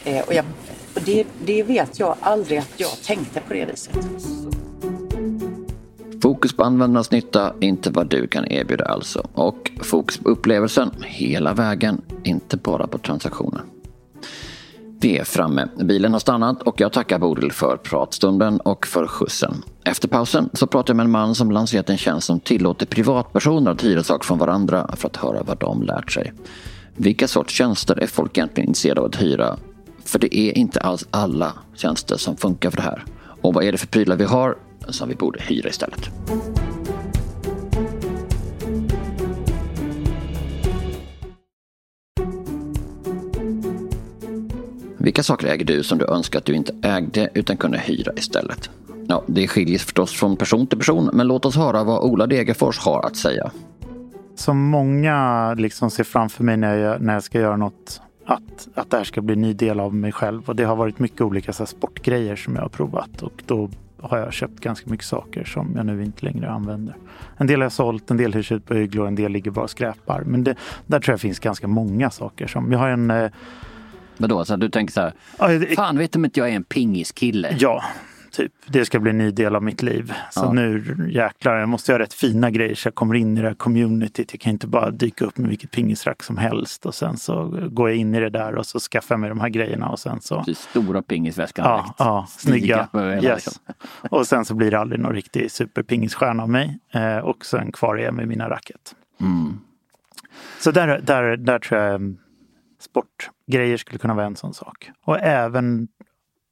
Eh, 0.03 0.21
och 0.21 0.33
jag, 0.33 0.45
och 0.97 1.03
det, 1.05 1.27
det 1.45 1.63
vet 1.63 1.99
jag 1.99 2.15
aldrig 2.21 2.59
att 2.59 2.73
jag 2.77 3.01
tänkte 3.03 3.41
på 3.47 3.53
det 3.53 3.65
viset. 3.65 3.97
Fokus 6.21 6.53
på 6.53 6.63
användarnas 6.63 7.11
nytta, 7.11 7.53
inte 7.59 7.89
vad 7.89 8.09
du 8.09 8.27
kan 8.27 8.51
erbjuda 8.51 8.85
alltså. 8.85 9.27
Och 9.33 9.71
fokus 9.81 10.17
på 10.17 10.29
upplevelsen 10.29 10.91
hela 11.03 11.53
vägen, 11.53 12.01
inte 12.23 12.57
bara 12.57 12.87
på 12.87 12.97
transaktionen. 12.97 13.61
Vi 14.99 15.17
är 15.17 15.23
framme. 15.23 15.67
Bilen 15.83 16.11
har 16.13 16.19
stannat 16.19 16.61
och 16.61 16.81
jag 16.81 16.93
tackar 16.93 17.19
Bodil 17.19 17.51
för 17.51 17.77
pratstunden 17.77 18.59
och 18.59 18.87
för 18.87 19.07
skjutsen. 19.07 19.53
Efter 19.83 20.07
pausen 20.07 20.49
så 20.53 20.67
pratar 20.67 20.91
jag 20.93 20.97
med 20.97 21.03
en 21.03 21.11
man 21.11 21.35
som 21.35 21.51
lanserat 21.51 21.89
en 21.89 21.97
tjänst 21.97 22.27
som 22.27 22.39
tillåter 22.39 22.85
privatpersoner 22.85 23.71
att 23.71 23.83
hyra 23.83 24.03
saker 24.03 24.25
från 24.25 24.37
varandra 24.37 24.89
för 24.95 25.07
att 25.07 25.15
höra 25.15 25.43
vad 25.43 25.59
de 25.59 25.83
lärt 25.83 26.11
sig. 26.11 26.33
Vilka 26.95 27.27
sorts 27.27 27.53
tjänster 27.53 27.99
är 27.99 28.07
folk 28.07 28.37
egentligen 28.37 28.69
intresserade 28.69 29.01
av 29.01 29.07
att 29.07 29.21
hyra? 29.21 29.57
För 30.07 30.19
det 30.19 30.37
är 30.37 30.57
inte 30.57 30.79
alls 30.79 31.07
alla 31.11 31.53
tjänster 31.75 32.17
som 32.17 32.37
funkar 32.37 32.69
för 32.69 32.77
det 32.77 32.83
här. 32.83 33.03
Och 33.41 33.53
vad 33.53 33.63
är 33.63 33.71
det 33.71 33.77
för 33.77 33.87
prylar 33.87 34.15
vi 34.15 34.23
har 34.23 34.57
som 34.89 35.09
vi 35.09 35.15
borde 35.15 35.39
hyra 35.41 35.69
istället? 35.69 36.09
Vilka 44.97 45.23
saker 45.23 45.47
äger 45.47 45.65
du 45.65 45.83
som 45.83 45.97
du 45.97 46.05
önskar 46.05 46.39
att 46.39 46.45
du 46.45 46.53
inte 46.53 46.75
ägde 46.81 47.29
utan 47.33 47.57
kunde 47.57 47.77
hyra 47.77 48.11
istället? 48.15 48.69
Ja, 49.07 49.23
det 49.27 49.47
skiljer 49.47 49.79
förstås 49.79 50.11
från 50.11 50.37
person 50.37 50.67
till 50.67 50.77
person, 50.77 51.09
men 51.13 51.27
låt 51.27 51.45
oss 51.45 51.55
höra 51.55 51.83
vad 51.83 52.03
Ola 52.03 52.27
Degerfors 52.27 52.79
har 52.79 53.05
att 53.05 53.15
säga. 53.15 53.51
Som 54.35 54.57
många 54.57 55.53
liksom 55.53 55.91
ser 55.91 56.03
framför 56.03 56.43
mig 56.43 56.57
när 56.57 56.75
jag, 56.75 57.01
när 57.01 57.13
jag 57.13 57.23
ska 57.23 57.39
göra 57.39 57.57
något, 57.57 58.01
att, 58.27 58.67
att 58.73 58.89
det 58.89 58.97
här 58.97 59.03
ska 59.03 59.21
bli 59.21 59.33
en 59.33 59.41
ny 59.41 59.53
del 59.53 59.79
av 59.79 59.95
mig 59.95 60.11
själv. 60.11 60.49
Och 60.49 60.55
det 60.55 60.63
har 60.63 60.75
varit 60.75 60.99
mycket 60.99 61.21
olika 61.21 61.53
så 61.53 61.65
sportgrejer 61.65 62.35
som 62.35 62.55
jag 62.55 62.61
har 62.61 62.69
provat 62.69 63.21
och 63.21 63.43
då 63.45 63.69
har 63.99 64.17
jag 64.17 64.33
köpt 64.33 64.59
ganska 64.59 64.89
mycket 64.89 65.05
saker 65.05 65.43
som 65.43 65.73
jag 65.75 65.85
nu 65.85 66.03
inte 66.03 66.25
längre 66.25 66.49
använder. 66.49 66.95
En 67.37 67.47
del 67.47 67.59
har 67.59 67.65
jag 67.65 67.71
sålt, 67.71 68.11
en 68.11 68.17
del 68.17 68.33
hyrs 68.33 68.51
ut 68.51 68.65
på 68.65 68.73
Hygglo, 68.73 69.05
en 69.05 69.15
del 69.15 69.31
ligger 69.31 69.51
bara 69.51 69.63
och 69.63 69.69
skräpar. 69.69 70.21
Men 70.21 70.43
det, 70.43 70.55
där 70.85 70.99
tror 70.99 71.13
jag 71.13 71.21
finns 71.21 71.39
ganska 71.39 71.67
många 71.67 72.09
saker. 72.09 72.47
som 72.47 72.71
Jag 72.71 72.79
har 72.79 72.89
en 72.89 73.11
eh, 73.11 73.31
Vadå, 74.17 74.45
så 74.45 74.55
du 74.55 74.69
tänker 74.69 74.93
så 74.93 75.01
här, 75.01 75.75
fan 75.75 75.97
vet 75.97 76.15
om 76.15 76.25
inte 76.25 76.39
jag 76.39 76.49
är 76.49 76.55
en 76.55 76.63
pingiskille? 76.63 77.55
Ja, 77.59 77.83
typ. 78.37 78.53
Det 78.67 78.85
ska 78.85 78.99
bli 78.99 79.11
en 79.11 79.17
ny 79.17 79.31
del 79.31 79.55
av 79.55 79.63
mitt 79.63 79.81
liv. 79.81 80.13
Så 80.31 80.39
Ja. 80.39 80.51
nu 80.53 80.95
jäklar, 81.11 81.55
jag 81.57 81.69
måste 81.69 81.91
göra 81.91 82.03
rätt 82.03 82.13
fina 82.13 82.51
grejer 82.51 82.75
så 82.75 82.87
jag 82.87 82.95
kommer 82.95 83.15
in 83.15 83.37
i 83.37 83.41
det 83.41 83.47
här 83.47 83.55
communityt. 83.55 84.33
Jag 84.33 84.39
kan 84.41 84.51
inte 84.51 84.67
bara 84.67 84.91
dyka 84.91 85.25
upp 85.25 85.37
med 85.37 85.49
vilket 85.49 85.71
pingisrack 85.71 86.23
som 86.23 86.37
helst 86.37 86.85
och 86.85 86.95
sen 86.95 87.17
så 87.17 87.43
går 87.71 87.89
jag 87.89 87.97
in 87.97 88.15
i 88.15 88.19
det 88.19 88.29
där 88.29 88.55
och 88.55 88.65
så 88.65 88.79
skaffar 88.79 89.15
jag 89.15 89.19
mig 89.19 89.29
de 89.29 89.39
här 89.39 89.49
grejerna 89.49 89.89
och 89.89 89.99
sen 89.99 90.21
så 90.21 90.43
Den 90.45 90.55
stora 90.55 91.01
pingisväskan 91.01 91.65
Ja, 91.65 91.75
direkt. 91.77 91.95
ja 91.99 92.25
snygga. 92.29 92.87
Yes. 93.23 93.23
liksom. 93.45 93.53
Och 94.17 94.27
sen 94.27 94.45
så 94.45 94.53
blir 94.55 94.71
det 94.71 94.79
aldrig 94.79 95.01
någon 95.01 95.13
riktig 95.13 95.51
superpingisstjärna 95.51 96.43
av 96.43 96.49
mig. 96.49 96.79
Eh, 96.93 97.17
och 97.17 97.45
sen 97.45 97.71
kvar 97.71 97.95
är 97.97 98.03
jag 98.03 98.13
med 98.13 98.27
mina 98.27 98.49
racket. 98.49 98.95
Mm. 99.21 99.59
Så 100.59 100.71
där, 100.71 101.01
där, 101.03 101.37
där 101.37 101.59
tror 101.59 101.81
jag 101.81 101.95
mm, 101.95 102.17
sportgrejer 102.79 103.77
skulle 103.77 103.99
kunna 103.99 104.13
vara 104.13 104.25
en 104.25 104.35
sån 104.35 104.53
sak. 104.53 104.89
Och 105.05 105.19
även 105.19 105.87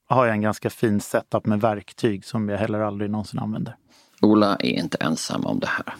har 0.07 0.25
jag 0.25 0.35
en 0.35 0.41
ganska 0.41 0.69
fin 0.69 1.01
setup 1.01 1.45
med 1.45 1.61
verktyg 1.61 2.25
som 2.25 2.49
jag 2.49 2.57
heller 2.57 2.79
aldrig 2.79 3.11
någonsin 3.11 3.39
använder. 3.39 3.75
Ola 4.21 4.55
är 4.55 4.69
inte 4.69 4.97
ensam 4.97 5.45
om 5.45 5.59
det 5.59 5.67
här. 5.67 5.95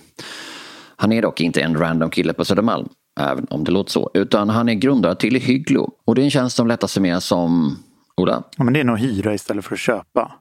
Han 0.96 1.12
är 1.12 1.22
dock 1.22 1.42
inte 1.42 1.62
en 1.62 1.78
random 1.78 2.10
kille 2.10 2.34
på 2.34 2.46
Södermalm, 2.46 2.90
även 3.20 3.48
om 3.50 3.64
det 3.64 3.72
låter 3.72 3.92
så, 3.92 4.12
utan 4.14 4.50
han 4.50 4.70
är 4.70 4.74
grundare 4.74 5.16
till 5.16 5.36
Hygglo. 5.36 5.92
Och 6.06 6.16
det 6.16 6.22
är 6.22 6.24
en 6.24 6.32
tjänst 6.32 6.56
som 6.56 6.68
lätt 6.68 6.84
att 6.84 6.90
summera 6.90 7.22
som, 7.22 7.78
Ola, 8.18 8.44
Ja, 8.58 8.64
men 8.64 8.74
det 8.74 8.80
är 8.80 8.84
nog 8.84 9.00
hyra 9.00 9.34
istället 9.34 9.66
för 9.66 9.74
att 9.74 9.80
köpa. 9.80 10.32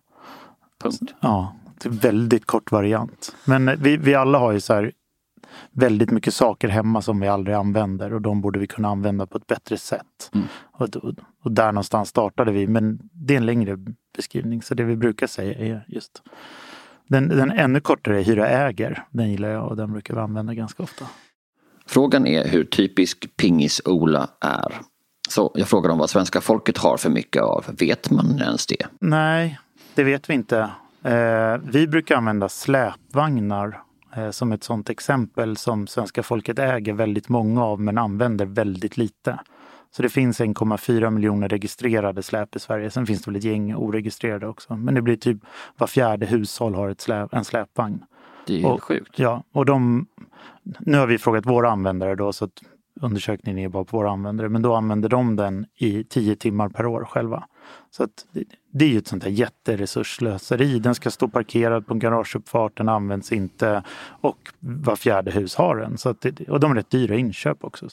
Punkt. 0.83 1.15
Ja, 1.21 1.57
det 1.83 1.89
är 1.89 1.93
en 1.93 1.99
väldigt 1.99 2.47
kort 2.47 2.73
variant. 2.73 3.35
Men 3.45 3.83
vi, 3.83 3.97
vi 3.97 4.15
alla 4.15 4.39
har 4.39 4.53
ju 4.53 4.61
så 4.61 4.75
här 4.75 4.93
väldigt 5.75 6.11
mycket 6.11 6.35
saker 6.35 6.69
hemma 6.69 7.03
som 7.03 7.21
vi 7.21 7.29
aldrig 7.29 7.57
använder 7.57 8.13
och 8.15 8.23
de 8.23 8.41
borde 8.41 8.59
vi 8.59 8.67
kunna 8.67 8.89
använda 8.89 9.27
på 9.27 9.39
ett 9.39 9.47
bättre 9.47 9.79
sätt. 9.79 10.31
Och, 10.73 10.97
och, 10.97 11.15
och 11.45 11.53
där 11.53 11.73
någonstans 11.73 12.09
startade 12.09 12.53
vi, 12.53 12.67
men 12.67 12.99
det 13.13 13.35
är 13.35 13.39
en 13.39 13.47
längre 13.47 13.77
beskrivning. 14.17 14.63
Så 14.63 14.75
det 14.75 14.85
vi 14.85 14.97
brukar 14.97 15.27
säga 15.27 15.59
är 15.59 15.85
just 15.89 16.23
den, 17.09 17.29
den 17.29 17.51
ännu 17.51 17.81
kortare 17.81 18.23
hyra 18.23 18.49
äger. 18.49 19.05
Den 19.11 19.31
gillar 19.31 19.49
jag 19.49 19.69
och 19.69 19.77
den 19.77 19.93
brukar 19.93 20.15
vi 20.15 20.21
använda 20.21 20.55
ganska 20.55 20.83
ofta. 20.83 21.07
Frågan 21.87 22.27
är 22.27 22.49
hur 22.49 22.65
typisk 22.65 23.37
pingis-Ola 23.37 24.29
är. 24.41 24.75
Så 25.29 25.53
jag 25.55 25.69
frågar 25.69 25.91
om 25.91 25.99
vad 25.99 26.11
svenska 26.11 26.41
folket 26.41 26.79
har 26.79 26.97
för 26.97 27.11
mycket 27.11 27.43
av. 27.43 27.65
Vet 27.79 28.11
man 28.11 28.41
ens 28.41 28.67
det? 28.67 28.87
Nej, 29.01 29.59
det 29.95 30.05
vet 30.05 30.31
vi 30.31 30.35
inte. 30.35 30.71
Eh, 31.03 31.57
vi 31.65 31.87
brukar 31.87 32.17
använda 32.17 32.49
släpvagnar 32.49 33.84
som 34.31 34.53
ett 34.53 34.65
sådant 34.65 34.91
exempel 34.91 35.57
som 35.57 35.87
svenska 35.87 36.23
folket 36.23 36.59
äger 36.59 36.93
väldigt 36.93 37.29
många 37.29 37.65
av 37.65 37.81
men 37.81 37.99
använder 37.99 38.47
väldigt 38.47 38.97
lite. 38.97 39.39
Så 39.91 40.03
det 40.03 40.09
finns 40.09 40.41
1,4 40.41 41.11
miljoner 41.11 41.49
registrerade 41.49 42.23
släp 42.23 42.57
i 42.57 42.59
Sverige. 42.59 42.91
Sen 42.91 43.07
finns 43.07 43.23
det 43.23 43.31
väl 43.31 43.37
ett 43.39 43.45
gäng 43.45 43.75
oregistrerade 43.75 44.47
också. 44.47 44.77
Men 44.77 44.95
det 44.95 45.03
blir 45.03 45.17
typ 45.17 45.39
var 45.77 45.87
fjärde 45.87 46.27
hushåll 46.27 46.75
har 46.75 46.89
ett 46.89 47.01
släp, 47.01 47.35
en 47.35 47.45
släpvagn. 47.45 48.05
Det 48.47 48.53
är 48.55 48.59
ju 48.59 48.65
Och- 48.65 48.71
helt 48.71 48.83
sjukt. 48.83 49.19
Ja, 49.19 49.43
och 49.53 49.67
de... 49.67 50.07
Nu 50.79 50.99
har 50.99 51.07
vi 51.07 51.19
frågat 51.19 51.47
våra 51.47 51.71
användare 51.71 52.15
då 52.15 52.33
så 52.33 52.45
att 52.45 52.63
undersökningen 53.01 53.59
är 53.59 53.69
bara 53.69 53.85
på 53.85 53.97
våra 53.97 54.11
användare. 54.11 54.49
Men 54.49 54.63
då 54.63 54.75
använder 54.75 55.09
de 55.09 55.37
den 55.37 55.67
i 55.77 56.05
10 56.05 56.37
timmar 56.37 56.69
per 56.69 56.87
år 56.87 57.05
själva. 57.05 57.45
Så 57.91 58.03
att 58.03 58.27
det, 58.33 58.45
det 58.73 58.85
är 58.85 58.89
ju 58.89 58.99
ett 58.99 59.07
sånt 59.07 59.23
här 59.23 59.31
jätteresursslöseri. 59.31 60.79
Den 60.79 60.95
ska 60.95 61.11
stå 61.11 61.29
parkerad 61.29 61.87
på 61.87 61.95
en 61.95 61.99
garageuppfart, 61.99 62.77
den 62.77 62.89
används 62.89 63.33
inte 63.33 63.83
och 64.21 64.39
var 64.61 64.97
fjärde 64.97 65.31
hus 65.31 65.55
har 65.55 65.77
den. 65.77 65.99
Så 65.99 66.09
att 66.09 66.21
det, 66.21 66.49
och 66.49 66.61
de 66.61 66.71
är 66.71 66.75
rätt 66.75 66.91
dyra 66.91 67.15
inköp 67.15 67.65
också. 67.65 67.89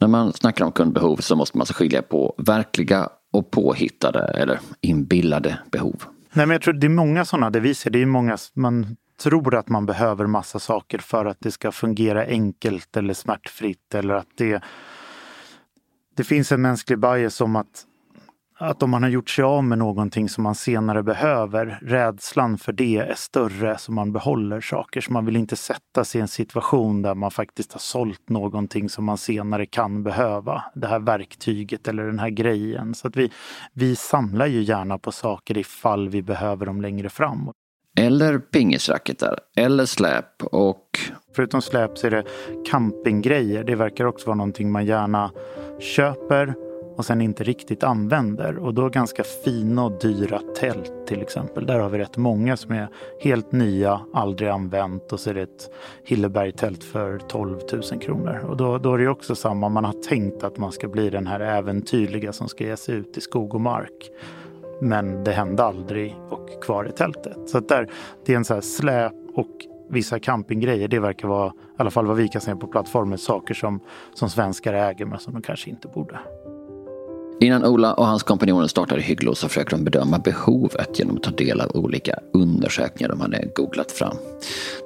När 0.00 0.08
man 0.08 0.32
snackar 0.32 0.64
om 0.64 0.72
kundbehov 0.72 1.16
så 1.16 1.36
måste 1.36 1.56
man 1.56 1.62
alltså 1.62 1.74
skilja 1.74 2.02
på 2.02 2.34
verkliga 2.38 3.08
och 3.32 3.50
påhittade 3.50 4.20
eller 4.20 4.60
inbillade 4.80 5.58
behov. 5.70 6.04
Nej, 6.32 6.46
men 6.46 6.50
jag 6.54 6.62
tror 6.62 6.74
det 6.74 6.86
är 6.86 6.88
många 6.88 7.24
sådana 7.24 7.50
där 7.50 7.60
vi 7.60 7.74
ser. 7.74 7.90
Det 7.90 8.02
är 8.02 8.06
många, 8.06 8.38
man 8.54 8.96
tror 9.22 9.54
att 9.54 9.68
man 9.68 9.86
behöver 9.86 10.26
massa 10.26 10.58
saker 10.58 10.98
för 10.98 11.26
att 11.26 11.40
det 11.40 11.50
ska 11.50 11.72
fungera 11.72 12.24
enkelt 12.24 12.96
eller 12.96 13.14
smärtfritt 13.14 13.94
eller 13.94 14.14
att 14.14 14.28
det... 14.34 14.62
Det 16.16 16.24
finns 16.24 16.52
en 16.52 16.62
mänsklig 16.62 16.98
bias 16.98 17.40
om 17.40 17.56
att, 17.56 17.84
att 18.60 18.82
om 18.82 18.90
man 18.90 19.02
har 19.02 19.10
gjort 19.10 19.30
sig 19.30 19.44
av 19.44 19.64
med 19.64 19.78
någonting 19.78 20.28
som 20.28 20.44
man 20.44 20.54
senare 20.54 21.02
behöver, 21.02 21.78
rädslan 21.82 22.58
för 22.58 22.72
det 22.72 22.96
är 22.96 23.14
större 23.14 23.78
så 23.78 23.92
man 23.92 24.12
behåller 24.12 24.60
saker. 24.60 25.00
Så 25.00 25.12
man 25.12 25.26
vill 25.26 25.36
inte 25.36 25.56
sätta 25.56 26.04
sig 26.04 26.18
i 26.18 26.22
en 26.22 26.28
situation 26.28 27.02
där 27.02 27.14
man 27.14 27.30
faktiskt 27.30 27.72
har 27.72 27.80
sålt 27.80 28.28
någonting 28.28 28.88
som 28.88 29.04
man 29.04 29.18
senare 29.18 29.66
kan 29.66 30.02
behöva. 30.02 30.64
Det 30.74 30.86
här 30.86 30.98
verktyget 30.98 31.88
eller 31.88 32.02
den 32.02 32.18
här 32.18 32.30
grejen. 32.30 32.94
Så 32.94 33.08
att 33.08 33.16
vi, 33.16 33.30
vi 33.72 33.96
samlar 33.96 34.46
ju 34.46 34.62
gärna 34.62 34.98
på 34.98 35.12
saker 35.12 35.58
ifall 35.58 36.08
vi 36.08 36.22
behöver 36.22 36.66
dem 36.66 36.80
längre 36.80 37.08
fram. 37.08 37.50
Eller 37.98 38.38
pingisracketar, 38.38 39.38
eller 39.56 39.86
släp 39.86 40.42
och 40.42 40.86
Förutom 41.36 41.62
släp 41.62 41.98
så 41.98 42.06
är 42.06 42.10
det 42.10 42.24
campinggrejer. 42.70 43.64
Det 43.64 43.74
verkar 43.74 44.04
också 44.04 44.26
vara 44.26 44.36
någonting 44.36 44.72
man 44.72 44.86
gärna 44.86 45.30
köper 45.80 46.69
och 47.00 47.06
sen 47.06 47.20
inte 47.20 47.44
riktigt 47.44 47.82
använder. 47.82 48.58
Och 48.58 48.74
då 48.74 48.88
ganska 48.88 49.24
fina 49.24 49.84
och 49.84 49.98
dyra 50.00 50.40
tält 50.56 50.92
till 51.06 51.22
exempel. 51.22 51.66
Där 51.66 51.78
har 51.78 51.88
vi 51.88 51.98
rätt 51.98 52.16
många 52.16 52.56
som 52.56 52.72
är 52.72 52.88
helt 53.20 53.52
nya, 53.52 54.00
aldrig 54.12 54.48
använt 54.48 55.12
och 55.12 55.20
så 55.20 55.30
är 55.30 55.34
det 55.34 55.42
ett 55.42 55.70
Hillebergtält 56.04 56.84
för 56.84 57.18
12 57.18 57.58
000 57.72 57.82
kronor. 57.82 58.44
Och 58.48 58.56
då, 58.56 58.78
då 58.78 58.94
är 58.94 58.98
det 58.98 59.08
också 59.08 59.34
samma, 59.34 59.68
man 59.68 59.84
har 59.84 59.92
tänkt 59.92 60.44
att 60.44 60.58
man 60.58 60.72
ska 60.72 60.88
bli 60.88 61.10
den 61.10 61.26
här 61.26 61.40
äventyrliga 61.40 62.32
som 62.32 62.48
ska 62.48 62.64
ge 62.64 62.76
sig 62.76 62.94
ut 62.94 63.16
i 63.16 63.20
skog 63.20 63.54
och 63.54 63.60
mark. 63.60 64.10
Men 64.80 65.24
det 65.24 65.32
hände 65.32 65.64
aldrig 65.64 66.16
och 66.30 66.62
kvar 66.62 66.88
i 66.88 66.92
tältet. 66.92 67.48
Så 67.48 67.58
att 67.58 67.68
där, 67.68 67.88
det 68.26 68.32
är 68.32 68.36
en 68.36 68.44
så 68.44 68.54
här 68.54 68.60
släp 68.60 69.12
och 69.34 69.66
vissa 69.90 70.18
campinggrejer. 70.18 70.88
Det 70.88 70.98
verkar 70.98 71.28
vara, 71.28 71.48
i 71.48 71.52
alla 71.76 71.90
fall 71.90 72.06
vad 72.06 72.16
vi 72.16 72.28
kan 72.28 72.40
se 72.40 72.56
på 72.56 72.66
plattformen, 72.66 73.18
saker 73.18 73.54
som, 73.54 73.80
som 74.14 74.30
svenskar 74.30 74.74
äger 74.74 75.04
men 75.04 75.18
som 75.18 75.32
de 75.32 75.42
kanske 75.42 75.70
inte 75.70 75.88
borde. 75.88 76.18
Innan 77.42 77.64
Ola 77.64 77.94
och 77.94 78.06
hans 78.06 78.22
kompanjoner 78.22 78.66
startade 78.66 79.02
Hygglo 79.02 79.34
så 79.34 79.48
försökte 79.48 79.76
de 79.76 79.84
bedöma 79.84 80.18
behovet 80.18 80.98
genom 80.98 81.16
att 81.16 81.22
ta 81.22 81.30
del 81.30 81.60
av 81.60 81.76
olika 81.76 82.14
undersökningar 82.32 83.08
de 83.08 83.20
hade 83.20 83.48
googlat 83.54 83.92
fram. 83.92 84.16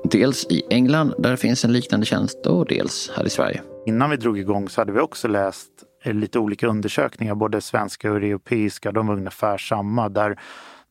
Dels 0.05 0.47
i 0.51 0.63
England 0.71 1.15
där 1.19 1.31
det 1.31 1.37
finns 1.37 1.65
en 1.65 1.73
liknande 1.73 2.07
tjänst 2.07 2.47
och 2.47 2.67
dels 2.67 3.11
här 3.17 3.27
i 3.27 3.31
Sverige. 3.31 3.63
Innan 3.87 4.11
vi 4.11 4.17
drog 4.17 4.39
igång 4.39 4.69
så 4.69 4.81
hade 4.81 4.93
vi 4.93 5.01
också 5.01 5.29
läst 5.29 5.71
eh, 6.05 6.15
lite 6.15 6.39
olika 6.39 6.67
undersökningar, 6.67 7.35
både 7.35 7.61
svenska 7.61 8.11
och 8.11 8.17
europeiska, 8.17 8.93
de 8.93 9.07
var 9.07 9.17
ungefär 9.17 9.59
samma, 9.59 10.09
där, 10.09 10.39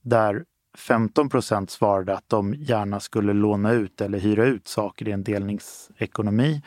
där 0.01 0.43
15 0.77 1.29
procent 1.29 1.71
svarade 1.71 2.13
att 2.13 2.29
de 2.29 2.53
gärna 2.53 2.99
skulle 2.99 3.33
låna 3.33 3.71
ut 3.71 4.01
eller 4.01 4.19
hyra 4.19 4.45
ut 4.45 4.67
saker 4.67 5.07
i 5.07 5.11
en 5.11 5.23
delningsekonomi. 5.23 6.61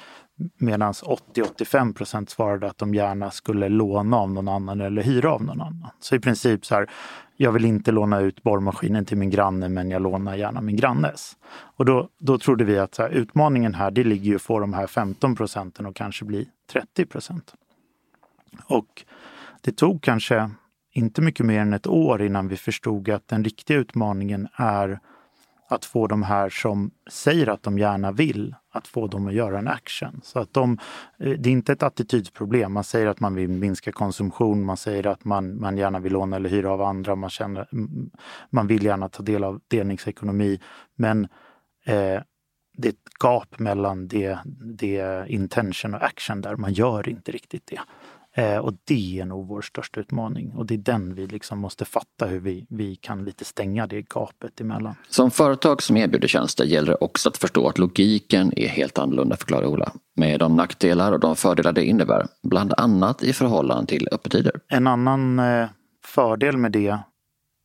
Medan 0.58 0.92
80-85 0.92 1.94
procent 1.94 2.30
svarade 2.30 2.66
att 2.66 2.78
de 2.78 2.94
gärna 2.94 3.30
skulle 3.30 3.68
låna 3.68 4.16
av 4.16 4.30
någon 4.30 4.48
annan 4.48 4.80
eller 4.80 5.02
hyra 5.02 5.32
av 5.32 5.44
någon 5.44 5.60
annan. 5.60 5.90
Så 6.00 6.16
i 6.16 6.20
princip 6.20 6.66
så 6.66 6.74
här, 6.74 6.90
jag 7.36 7.52
vill 7.52 7.64
inte 7.64 7.92
låna 7.92 8.20
ut 8.20 8.42
borrmaskinen 8.42 9.04
till 9.04 9.16
min 9.16 9.30
granne 9.30 9.68
men 9.68 9.90
jag 9.90 10.02
lånar 10.02 10.36
gärna 10.36 10.60
min 10.60 10.76
grannes. 10.76 11.36
Och 11.76 11.84
då, 11.84 12.08
då 12.18 12.38
trodde 12.38 12.64
vi 12.64 12.78
att 12.78 12.98
här, 12.98 13.10
utmaningen 13.10 13.74
här 13.74 13.90
det 13.90 14.04
ligger 14.04 14.30
ju 14.30 14.36
att 14.36 14.42
få 14.42 14.60
de 14.60 14.74
här 14.74 14.86
15 14.86 15.36
procenten 15.36 15.86
och 15.86 15.96
kanske 15.96 16.24
bli 16.24 16.48
30 16.72 17.06
procent. 17.06 17.54
Och 18.66 19.04
det 19.60 19.72
tog 19.72 20.02
kanske 20.02 20.50
inte 20.92 21.22
mycket 21.22 21.46
mer 21.46 21.60
än 21.60 21.72
ett 21.72 21.86
år 21.86 22.22
innan 22.22 22.48
vi 22.48 22.56
förstod 22.56 23.08
att 23.08 23.28
den 23.28 23.44
riktiga 23.44 23.76
utmaningen 23.76 24.48
är 24.56 25.00
att 25.68 25.84
få 25.84 26.06
de 26.06 26.22
här 26.22 26.48
som 26.48 26.90
säger 27.10 27.48
att 27.48 27.62
de 27.62 27.78
gärna 27.78 28.12
vill, 28.12 28.54
att 28.72 28.86
få 28.86 29.06
dem 29.06 29.26
att 29.26 29.34
göra 29.34 29.58
en 29.58 29.68
action. 29.68 30.20
Så 30.24 30.38
att 30.38 30.52
de, 30.52 30.78
eh, 31.18 31.30
det 31.30 31.48
är 31.48 31.52
inte 31.52 31.72
ett 31.72 31.82
attitydsproblem. 31.82 32.72
Man 32.72 32.84
säger 32.84 33.06
att 33.06 33.20
man 33.20 33.34
vill 33.34 33.48
minska 33.48 33.92
konsumtion, 33.92 34.64
man 34.64 34.76
säger 34.76 35.06
att 35.06 35.24
man, 35.24 35.60
man 35.60 35.76
gärna 35.76 35.98
vill 35.98 36.12
låna 36.12 36.36
eller 36.36 36.50
hyra 36.50 36.70
av 36.70 36.82
andra, 36.82 37.14
man, 37.14 37.30
känner, 37.30 37.68
man 38.50 38.66
vill 38.66 38.84
gärna 38.84 39.08
ta 39.08 39.22
del 39.22 39.44
av 39.44 39.60
delningsekonomi. 39.68 40.60
Men 40.94 41.24
eh, 41.86 42.20
det 42.78 42.88
är 42.88 42.92
ett 42.92 43.22
gap 43.22 43.58
mellan 43.58 44.08
det, 44.08 44.38
det 44.78 45.24
intention 45.28 45.94
och 45.94 46.02
action 46.02 46.40
där, 46.40 46.56
man 46.56 46.72
gör 46.72 47.08
inte 47.08 47.32
riktigt 47.32 47.66
det. 47.66 47.80
Eh, 48.38 48.58
och 48.58 48.74
det 48.84 49.20
är 49.20 49.24
nog 49.24 49.48
vår 49.48 49.62
största 49.62 50.00
utmaning 50.00 50.52
och 50.56 50.66
det 50.66 50.74
är 50.74 50.78
den 50.78 51.14
vi 51.14 51.26
liksom 51.26 51.58
måste 51.58 51.84
fatta 51.84 52.26
hur 52.26 52.40
vi, 52.40 52.66
vi 52.70 52.96
kan 52.96 53.24
lite 53.24 53.44
stänga 53.44 53.86
det 53.86 54.02
gapet 54.02 54.60
emellan. 54.60 54.94
Som 55.08 55.30
företag 55.30 55.82
som 55.82 55.96
erbjuder 55.96 56.28
tjänster 56.28 56.64
gäller 56.64 56.88
det 56.88 56.96
också 57.00 57.28
att 57.28 57.36
förstå 57.36 57.68
att 57.68 57.78
logiken 57.78 58.52
är 58.58 58.68
helt 58.68 58.98
annorlunda, 58.98 59.36
förklarar 59.36 59.66
Ola. 59.66 59.92
Med 60.16 60.40
de 60.40 60.56
nackdelar 60.56 61.12
och 61.12 61.20
de 61.20 61.36
fördelar 61.36 61.72
det 61.72 61.84
innebär, 61.84 62.26
bland 62.42 62.74
annat 62.76 63.22
i 63.22 63.32
förhållande 63.32 63.86
till 63.86 64.08
öppettider. 64.12 64.60
En 64.68 64.86
annan 64.86 65.38
eh, 65.38 65.68
fördel 66.04 66.56
med 66.56 66.72
det 66.72 66.98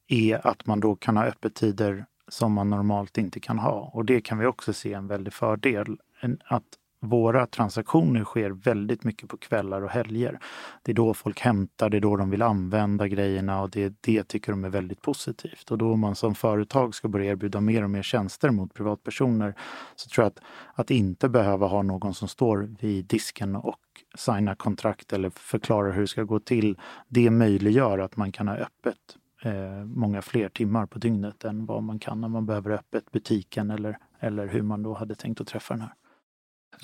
är 0.07 0.47
att 0.47 0.65
man 0.65 0.79
då 0.79 0.95
kan 0.95 1.17
ha 1.17 1.25
öppettider 1.25 2.05
som 2.27 2.53
man 2.53 2.69
normalt 2.69 3.17
inte 3.17 3.39
kan 3.39 3.60
ha. 3.60 3.91
Och 3.93 4.05
det 4.05 4.21
kan 4.21 4.38
vi 4.38 4.45
också 4.45 4.73
se 4.73 4.93
en 4.93 5.07
väldig 5.07 5.34
fördel. 5.34 5.97
Att 6.45 6.63
våra 7.01 7.45
transaktioner 7.45 8.23
sker 8.23 8.49
väldigt 8.49 9.03
mycket 9.03 9.29
på 9.29 9.37
kvällar 9.37 9.81
och 9.81 9.89
helger. 9.89 10.39
Det 10.81 10.91
är 10.91 10.95
då 10.95 11.13
folk 11.13 11.39
hämtar, 11.39 11.89
det 11.89 11.97
är 11.97 12.01
då 12.01 12.15
de 12.15 12.29
vill 12.29 12.41
använda 12.41 13.07
grejerna 13.07 13.61
och 13.61 13.69
det, 13.69 13.93
det 14.01 14.23
tycker 14.23 14.51
de 14.51 14.63
är 14.63 14.69
väldigt 14.69 15.01
positivt. 15.01 15.71
Och 15.71 15.77
då 15.77 15.95
man 15.95 16.15
som 16.15 16.35
företag 16.35 16.95
ska 16.95 17.07
börja 17.07 17.31
erbjuda 17.31 17.61
mer 17.61 17.83
och 17.83 17.89
mer 17.89 18.01
tjänster 18.01 18.49
mot 18.49 18.73
privatpersoner 18.73 19.55
så 19.95 20.09
tror 20.09 20.23
jag 20.23 20.27
att, 20.27 20.39
att 20.73 20.91
inte 20.91 21.29
behöva 21.29 21.67
ha 21.67 21.81
någon 21.81 22.13
som 22.13 22.27
står 22.27 22.69
vid 22.79 23.05
disken 23.05 23.55
och 23.55 23.79
signar 24.17 24.55
kontrakt 24.55 25.13
eller 25.13 25.29
förklarar 25.29 25.91
hur 25.91 26.01
det 26.01 26.07
ska 26.07 26.23
gå 26.23 26.39
till. 26.39 26.79
Det 27.07 27.29
möjliggör 27.29 27.99
att 27.99 28.17
man 28.17 28.31
kan 28.31 28.47
ha 28.47 28.55
öppet 28.55 28.97
eh, 29.43 29.85
många 29.85 30.21
fler 30.21 30.49
timmar 30.49 30.85
på 30.85 30.99
dygnet 30.99 31.43
än 31.43 31.65
vad 31.65 31.83
man 31.83 31.99
kan 31.99 32.21
när 32.21 32.27
man 32.27 32.45
behöver 32.45 32.71
öppet 32.71 33.11
butiken 33.11 33.71
eller, 33.71 33.97
eller 34.19 34.47
hur 34.47 34.61
man 34.61 34.83
då 34.83 34.93
hade 34.93 35.15
tänkt 35.15 35.41
att 35.41 35.47
träffa 35.47 35.73
den 35.73 35.81
här. 35.81 35.93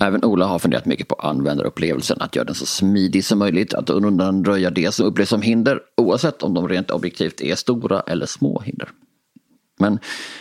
Även 0.00 0.24
Ola 0.24 0.46
har 0.46 0.58
funderat 0.58 0.86
mycket 0.86 1.08
på 1.08 1.14
användarupplevelsen, 1.14 2.20
att 2.20 2.36
göra 2.36 2.44
den 2.44 2.54
så 2.54 2.66
smidig 2.66 3.24
som 3.24 3.38
möjligt, 3.38 3.74
att 3.74 3.90
undanröja 3.90 4.70
det 4.70 4.94
som 4.94 5.06
upplevs 5.06 5.28
som 5.28 5.42
hinder, 5.42 5.80
oavsett 5.96 6.42
om 6.42 6.54
de 6.54 6.68
rent 6.68 6.90
objektivt 6.90 7.40
är 7.40 7.54
stora 7.54 8.00
eller 8.00 8.26
små 8.26 8.60
hinder. 8.60 8.88
Men 9.78 9.98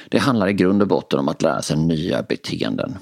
det 0.09 0.17
handlar 0.17 0.47
i 0.47 0.53
grund 0.53 0.81
och 0.81 0.87
botten 0.87 1.19
om 1.19 1.27
att 1.27 1.41
lära 1.41 1.61
sig 1.61 1.77
nya 1.77 2.23
beteenden. 2.23 2.97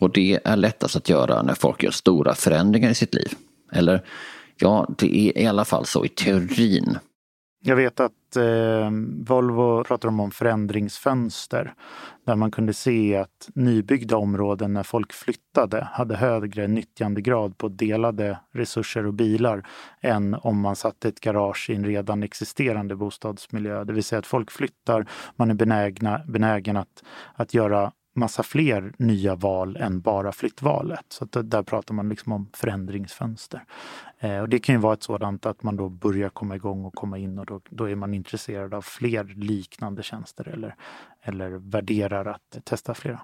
Och 0.00 0.12
det 0.12 0.40
är 0.44 0.56
lättast 0.56 0.96
att 0.96 1.08
göra 1.08 1.42
när 1.42 1.54
folk 1.54 1.82
gör 1.82 1.90
stora 1.90 2.34
förändringar 2.34 2.90
i 2.90 2.94
sitt 2.94 3.14
liv. 3.14 3.32
Eller, 3.72 4.04
ja, 4.56 4.88
det 4.98 5.18
är 5.18 5.42
i 5.42 5.46
alla 5.46 5.64
fall 5.64 5.86
så 5.86 6.04
i 6.04 6.08
teorin. 6.08 6.98
Jag 7.60 7.76
vet 7.76 8.00
att 8.00 8.36
eh, 8.36 8.90
Volvo 9.26 9.84
pratar 9.84 10.08
om, 10.08 10.20
om 10.20 10.30
förändringsfönster 10.30 11.74
där 12.26 12.36
man 12.36 12.50
kunde 12.50 12.74
se 12.74 13.16
att 13.16 13.50
nybyggda 13.54 14.16
områden 14.16 14.72
när 14.72 14.82
folk 14.82 15.12
flyttade 15.12 15.88
hade 15.92 16.16
högre 16.16 16.66
nyttjandegrad 16.66 17.58
på 17.58 17.68
delade 17.68 18.38
resurser 18.54 19.06
och 19.06 19.14
bilar 19.14 19.66
än 20.00 20.34
om 20.34 20.60
man 20.60 20.76
satte 20.76 21.08
ett 21.08 21.20
garage 21.20 21.70
i 21.70 21.74
en 21.74 21.84
redan 21.84 22.22
existerande 22.22 22.96
bostadsmiljö. 22.96 23.84
Det 23.84 23.92
vill 23.92 24.04
säga 24.04 24.18
att 24.18 24.26
folk 24.26 24.50
flyttar, 24.50 25.06
man 25.36 25.50
är 25.50 25.54
benägna, 25.54 26.20
benägen 26.26 26.76
att, 26.76 27.04
att 27.34 27.54
göra 27.54 27.92
massa 28.18 28.42
fler 28.42 28.92
nya 28.96 29.34
val 29.34 29.76
än 29.76 30.00
bara 30.00 30.32
flyttvalet. 30.32 31.04
Så 31.08 31.24
där 31.24 31.62
pratar 31.62 31.94
man 31.94 32.08
liksom 32.08 32.32
om 32.32 32.48
förändringsfönster. 32.52 33.64
Eh, 34.18 34.38
och 34.38 34.48
det 34.48 34.58
kan 34.58 34.74
ju 34.74 34.80
vara 34.80 34.94
ett 34.94 35.02
sådant 35.02 35.46
att 35.46 35.62
man 35.62 35.76
då 35.76 35.88
börjar 35.88 36.28
komma 36.28 36.56
igång 36.56 36.84
och 36.84 36.94
komma 36.94 37.18
in 37.18 37.38
och 37.38 37.46
då, 37.46 37.60
då 37.70 37.88
är 37.88 37.94
man 37.94 38.14
intresserad 38.14 38.74
av 38.74 38.82
fler 38.82 39.24
liknande 39.24 40.02
tjänster 40.02 40.48
eller, 40.48 40.74
eller 41.22 41.50
värderar 41.50 42.24
att 42.24 42.64
testa 42.64 42.94
flera. 42.94 43.20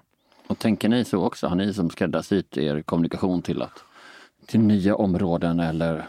Och 0.47 0.59
tänker 0.59 0.89
ni 0.89 1.05
så 1.05 1.25
också? 1.25 1.47
Har 1.47 1.55
ni 1.55 1.73
som 1.73 1.89
skräddarsytt 1.89 2.57
er 2.57 2.81
kommunikation 2.81 3.41
till, 3.41 3.61
att, 3.61 3.83
till 4.45 4.59
nya 4.59 4.95
områden 4.95 5.59
eller 5.59 6.05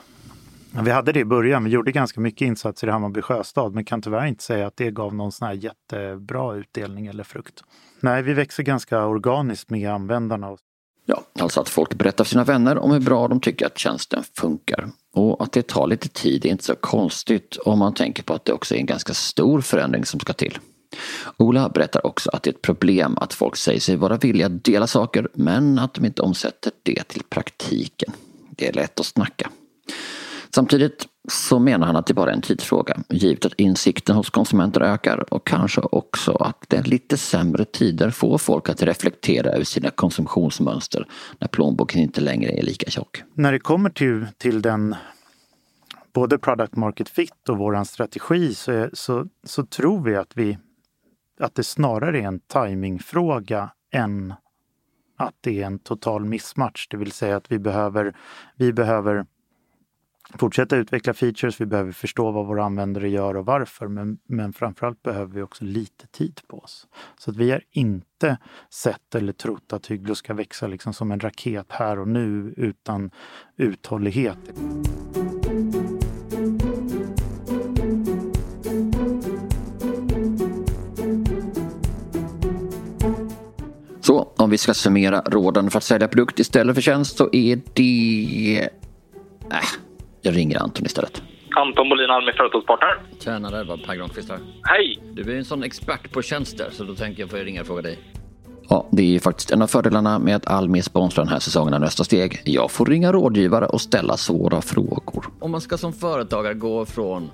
vi 0.85 0.91
hade 0.91 1.13
det 1.13 1.21
i 1.21 1.25
början. 1.25 1.65
Vi 1.65 1.71
gjorde 1.71 1.93
ganska 1.93 2.21
mycket 2.21 2.47
insatser 2.47 2.89
i 2.89 2.91
Hammarby 2.91 3.23
sjöstad 3.23 3.75
men 3.75 3.85
kan 3.85 4.03
tyvärr 4.03 4.27
inte 4.27 4.45
säga 4.45 4.67
att 4.67 4.77
det 4.77 4.91
gav 4.91 5.15
någon 5.15 5.33
sån 5.33 5.49
här 5.49 5.55
jättebra 5.55 6.55
utdelning 6.55 7.07
eller 7.07 7.25
frukt. 7.25 7.63
Nej, 8.01 8.23
vi 8.23 8.33
växer 8.33 8.63
ganska 8.63 9.07
organiskt 9.07 9.71
med 9.71 9.91
användarna. 9.91 10.57
Ja, 11.07 11.23
alltså 11.41 11.61
att 11.61 11.69
folk 11.69 11.95
berättar 11.95 12.25
för 12.25 12.31
sina 12.31 12.45
vänner 12.45 12.79
om 12.79 12.91
hur 12.91 13.01
bra 13.01 13.29
de 13.29 13.41
tycker 13.41 13.67
att 13.67 13.79
tjänsten 13.79 14.25
funkar. 14.37 14.89
Och 15.15 15.43
att 15.43 15.53
det 15.53 15.67
tar 15.67 15.87
lite 15.87 16.09
tid 16.09 16.47
är 16.47 16.51
inte 16.51 16.65
så 16.65 16.75
konstigt 16.75 17.57
om 17.57 17.79
man 17.79 17.95
tänker 17.95 18.23
på 18.23 18.35
att 18.35 18.45
det 18.45 18.53
också 18.53 18.75
är 18.75 18.79
en 18.79 18.87
ganska 18.87 19.15
stor 19.15 19.61
förändring 19.61 20.05
som 20.05 20.21
ska 20.21 20.33
till. 20.33 20.59
Ola 21.37 21.69
berättar 21.69 22.07
också 22.07 22.31
att 22.31 22.43
det 22.43 22.51
är 22.51 22.55
ett 22.55 22.63
problem 22.63 23.19
att 23.19 23.35
folk 23.35 23.57
säger 23.57 23.81
sig 23.81 23.97
vara 23.97 24.17
villiga 24.17 24.47
att 24.47 24.65
dela 24.65 24.87
saker 24.87 25.29
men 25.35 25.79
att 25.79 25.95
de 25.95 26.05
inte 26.05 26.23
omsätter 26.23 26.73
det 26.83 27.09
till 27.09 27.23
praktiken. 27.23 28.13
Det 28.51 28.69
är 28.69 28.73
lätt 28.73 29.01
att 29.01 29.07
snacka. 29.07 29.51
Samtidigt 30.57 31.07
så 31.29 31.59
menar 31.59 31.87
han 31.87 31.97
att 31.97 32.07
det 32.07 32.15
bara 32.15 32.31
är 32.31 32.35
en 32.35 32.43
tidsfråga, 32.43 32.97
givet 33.09 33.45
att 33.45 33.53
insikten 33.57 34.17
hos 34.17 34.31
konsumenter 34.31 34.81
ökar 34.81 35.35
och 35.35 35.47
kanske 35.47 35.81
också 35.81 36.33
att 36.33 36.65
det 36.69 36.77
är 36.77 36.83
lite 36.83 37.17
sämre 37.17 37.65
tider 37.65 38.11
får 38.11 38.39
folk 38.39 38.69
att 38.69 38.83
reflektera 38.83 39.51
över 39.51 39.65
sina 39.65 39.91
konsumtionsmönster 39.91 41.09
när 41.39 41.49
plånboken 41.49 42.01
inte 42.01 42.21
längre 42.21 42.51
är 42.51 42.63
lika 42.63 42.91
tjock. 42.91 43.23
När 43.35 43.53
det 43.53 43.59
kommer 43.59 43.91
till, 43.91 44.27
till 44.39 44.63
den 44.63 44.95
både 46.13 46.39
product 46.39 46.77
market 46.77 47.09
fit 47.09 47.49
och 47.49 47.59
våran 47.59 47.85
strategi 47.85 48.55
så, 48.55 48.89
så, 48.93 49.27
så 49.45 49.67
tror 49.67 50.05
vi 50.05 50.17
att, 50.17 50.31
vi 50.35 50.59
att 51.41 51.55
det 51.55 51.65
snarare 51.65 52.19
är 52.19 52.23
en 52.23 52.41
timingfråga 52.41 53.71
än 53.93 54.35
att 55.17 55.35
det 55.41 55.63
är 55.63 55.67
en 55.67 55.79
total 55.79 56.25
missmatch. 56.25 56.89
Det 56.89 56.97
vill 56.97 57.13
säga 57.13 57.37
att 57.37 57.53
vi 57.53 57.59
behöver, 57.59 58.17
vi 58.57 58.73
behöver 58.73 59.27
fortsätta 60.35 60.77
utveckla 60.77 61.15
features, 61.15 61.61
vi 61.61 61.67
behöver 61.67 61.93
förstå 61.93 62.31
vad 62.31 62.47
våra 62.47 62.65
användare 62.65 63.09
gör 63.09 63.37
och 63.37 63.47
varför, 63.47 63.89
men, 63.89 64.19
men 64.29 64.53
framförallt 64.53 65.03
behöver 65.03 65.35
vi 65.35 65.43
också 65.43 65.65
lite 65.65 66.07
tid 66.07 66.41
på 66.49 66.59
oss. 66.59 66.87
Så 67.19 67.31
att 67.31 67.37
vi 67.37 67.51
har 67.51 67.63
inte 67.71 68.39
sett 68.71 69.15
eller 69.15 69.33
trott 69.33 69.73
att 69.73 69.87
Hygglo 69.87 70.15
ska 70.15 70.35
växa 70.35 70.67
liksom 70.67 70.93
som 70.93 71.13
en 71.13 71.21
raket 71.21 71.67
här 71.69 71.99
och 71.99 72.09
nu 72.09 72.55
utan 72.57 73.11
uthållighet. 73.57 74.39
Så 84.01 84.33
om 84.37 84.51
vi 84.51 84.59
ska 84.59 84.75
summera 84.75 85.21
råden 85.21 85.71
för 85.71 85.79
att 85.79 85.85
sälja 85.85 86.09
produkt 86.09 86.39
istället 86.39 86.75
för 86.75 86.83
tjänst 86.83 87.17
så 87.17 87.29
är 87.33 87.61
det... 87.75 88.69
Äh, 89.51 89.86
jag 90.23 90.37
ringer 90.37 90.59
Anton 90.63 90.87
istället. 90.87 91.23
Anton 91.57 91.89
Bolin, 91.89 92.11
Almi 92.11 92.33
Företagspartner. 92.33 92.99
Tjänare, 93.21 93.57
det 93.59 93.65
var 93.65 93.77
Per 93.77 93.95
Granqvist 93.95 94.31
här. 94.31 94.39
Hej! 94.63 94.99
Du 95.13 95.33
är 95.33 95.37
en 95.37 95.45
sån 95.45 95.63
expert 95.63 96.13
på 96.13 96.23
tjänster 96.23 96.69
så 96.71 96.85
då 96.85 96.95
tänker 96.95 97.23
jag 97.23 97.31
få 97.31 97.37
ringa 97.37 97.61
och 97.61 97.67
fråga 97.67 97.83
dig. 97.83 97.99
Ja, 98.69 98.87
det 98.93 99.17
är 99.17 99.21
faktiskt 99.21 99.51
en 99.51 99.63
av 99.63 99.67
fördelarna 99.67 100.19
med 100.19 100.37
att 100.37 100.47
Almi 100.47 100.83
sponsrar 100.83 101.25
den 101.25 101.33
här 101.33 101.41
säsongen 101.41 101.75
av 101.75 101.81
Nästa 101.81 102.05
steg. 102.05 102.43
Jag 102.45 102.71
får 102.71 102.87
ringa 102.87 103.13
rådgivare 103.13 103.67
och 103.67 103.81
ställa 103.81 104.17
svåra 104.17 104.61
frågor. 104.61 105.27
Om 105.41 105.51
man 105.51 105.61
ska 105.61 105.77
som 105.77 105.93
företagare 105.93 106.55
gå 106.55 106.87
från 106.87 107.31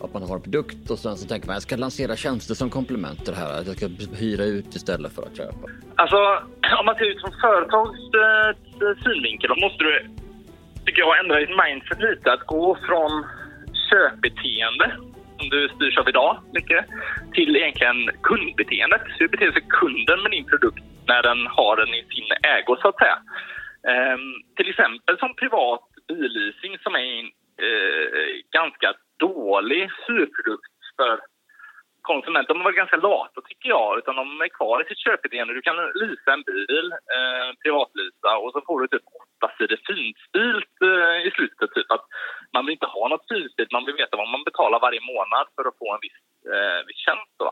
att 0.00 0.14
man 0.14 0.22
har 0.22 0.36
en 0.36 0.42
produkt 0.42 0.90
och 0.90 0.98
sen 0.98 1.16
så 1.16 1.28
tänker 1.28 1.46
man 1.46 1.54
jag 1.54 1.62
ska 1.62 1.76
lansera 1.76 2.16
tjänster 2.16 2.54
som 2.54 2.70
komplement 2.70 3.24
till 3.24 3.34
det 3.34 3.40
här. 3.40 3.60
Att 3.60 3.66
jag 3.66 3.76
ska 3.76 3.88
hyra 4.16 4.44
ut 4.44 4.74
istället 4.74 5.12
för 5.12 5.22
att 5.22 5.36
köpa. 5.36 5.68
Alltså, 5.96 6.16
om 6.80 6.86
man 6.86 6.94
ser 6.94 7.10
ut 7.10 7.20
från 7.20 7.32
företags 7.40 8.00
eh, 8.24 9.02
synvinkel 9.04 9.48
då 9.48 9.66
måste 9.66 9.84
du 9.84 10.10
tycker 10.84 11.02
jag 11.02 11.18
ändra 11.18 11.40
ditt 11.40 11.60
mindset 11.64 12.00
lite. 12.00 12.32
Att 12.32 12.46
gå 12.46 12.78
från 12.86 13.26
köpbeteende, 13.90 14.96
som 15.38 15.48
du 15.48 15.68
styrs 15.68 15.98
av 15.98 16.08
idag 16.08 16.40
mycket, 16.52 16.86
till 17.32 17.56
egentligen 17.56 18.10
kundbeteendet. 18.22 19.02
Hur 19.18 19.28
beter 19.28 19.52
sig 19.52 19.62
kunden 19.68 20.22
med 20.22 20.30
din 20.30 20.44
produkt 20.44 20.84
när 21.06 21.22
den 21.22 21.46
har 21.46 21.76
den 21.76 21.94
i 21.94 22.02
sin 22.14 22.30
ägo, 22.42 22.76
så 22.82 22.88
att 22.88 22.98
säga? 22.98 23.18
Ehm, 23.90 24.34
till 24.56 24.68
exempel 24.70 25.18
som 25.18 25.34
privat 25.34 25.84
billeasing 26.08 26.78
som 26.78 26.94
är 26.94 27.06
en 27.18 27.30
eh, 27.66 28.30
ganska 28.58 28.88
dålig 29.18 29.90
surprodukt 30.06 30.74
för 30.96 31.20
konsumenter. 32.02 32.54
De 32.54 32.58
har 32.58 32.64
varit 32.64 32.82
ganska 32.82 32.96
lata 32.96 33.40
tycker 33.40 33.68
jag, 33.68 33.98
utan 33.98 34.16
de 34.16 34.40
är 34.40 34.48
kvar 34.48 34.82
i 34.82 34.88
sitt 34.88 35.04
köpbeteende. 35.06 35.54
Du 35.54 35.62
kan 35.62 35.76
leasa 35.76 36.32
en 36.32 36.42
bil, 36.42 36.86
eh, 37.16 37.48
privatlisa 37.62 38.30
och 38.42 38.52
så 38.52 38.60
får 38.66 38.80
du 38.80 38.86
typ 38.88 39.06
åtta 39.60 39.66
det 39.66 39.80
finstilt 39.86 40.76
eh, 40.90 41.26
i 41.26 41.30
slutet. 41.36 41.70
Typ 41.74 41.90
att 41.90 42.06
man 42.52 42.66
vill 42.66 42.72
inte 42.72 42.86
ha 42.86 43.08
något 43.08 43.28
finstilt, 43.28 43.72
man 43.72 43.84
vill 43.86 43.94
veta 43.94 44.16
vad 44.16 44.28
man 44.28 44.44
betalar 44.44 44.80
varje 44.80 45.00
månad 45.00 45.46
för 45.54 45.64
att 45.68 45.78
få 45.78 45.94
en 45.94 46.00
viss, 46.06 46.20
eh, 46.54 46.86
viss 46.86 47.00
tjänst. 47.06 47.34
Då. 47.38 47.50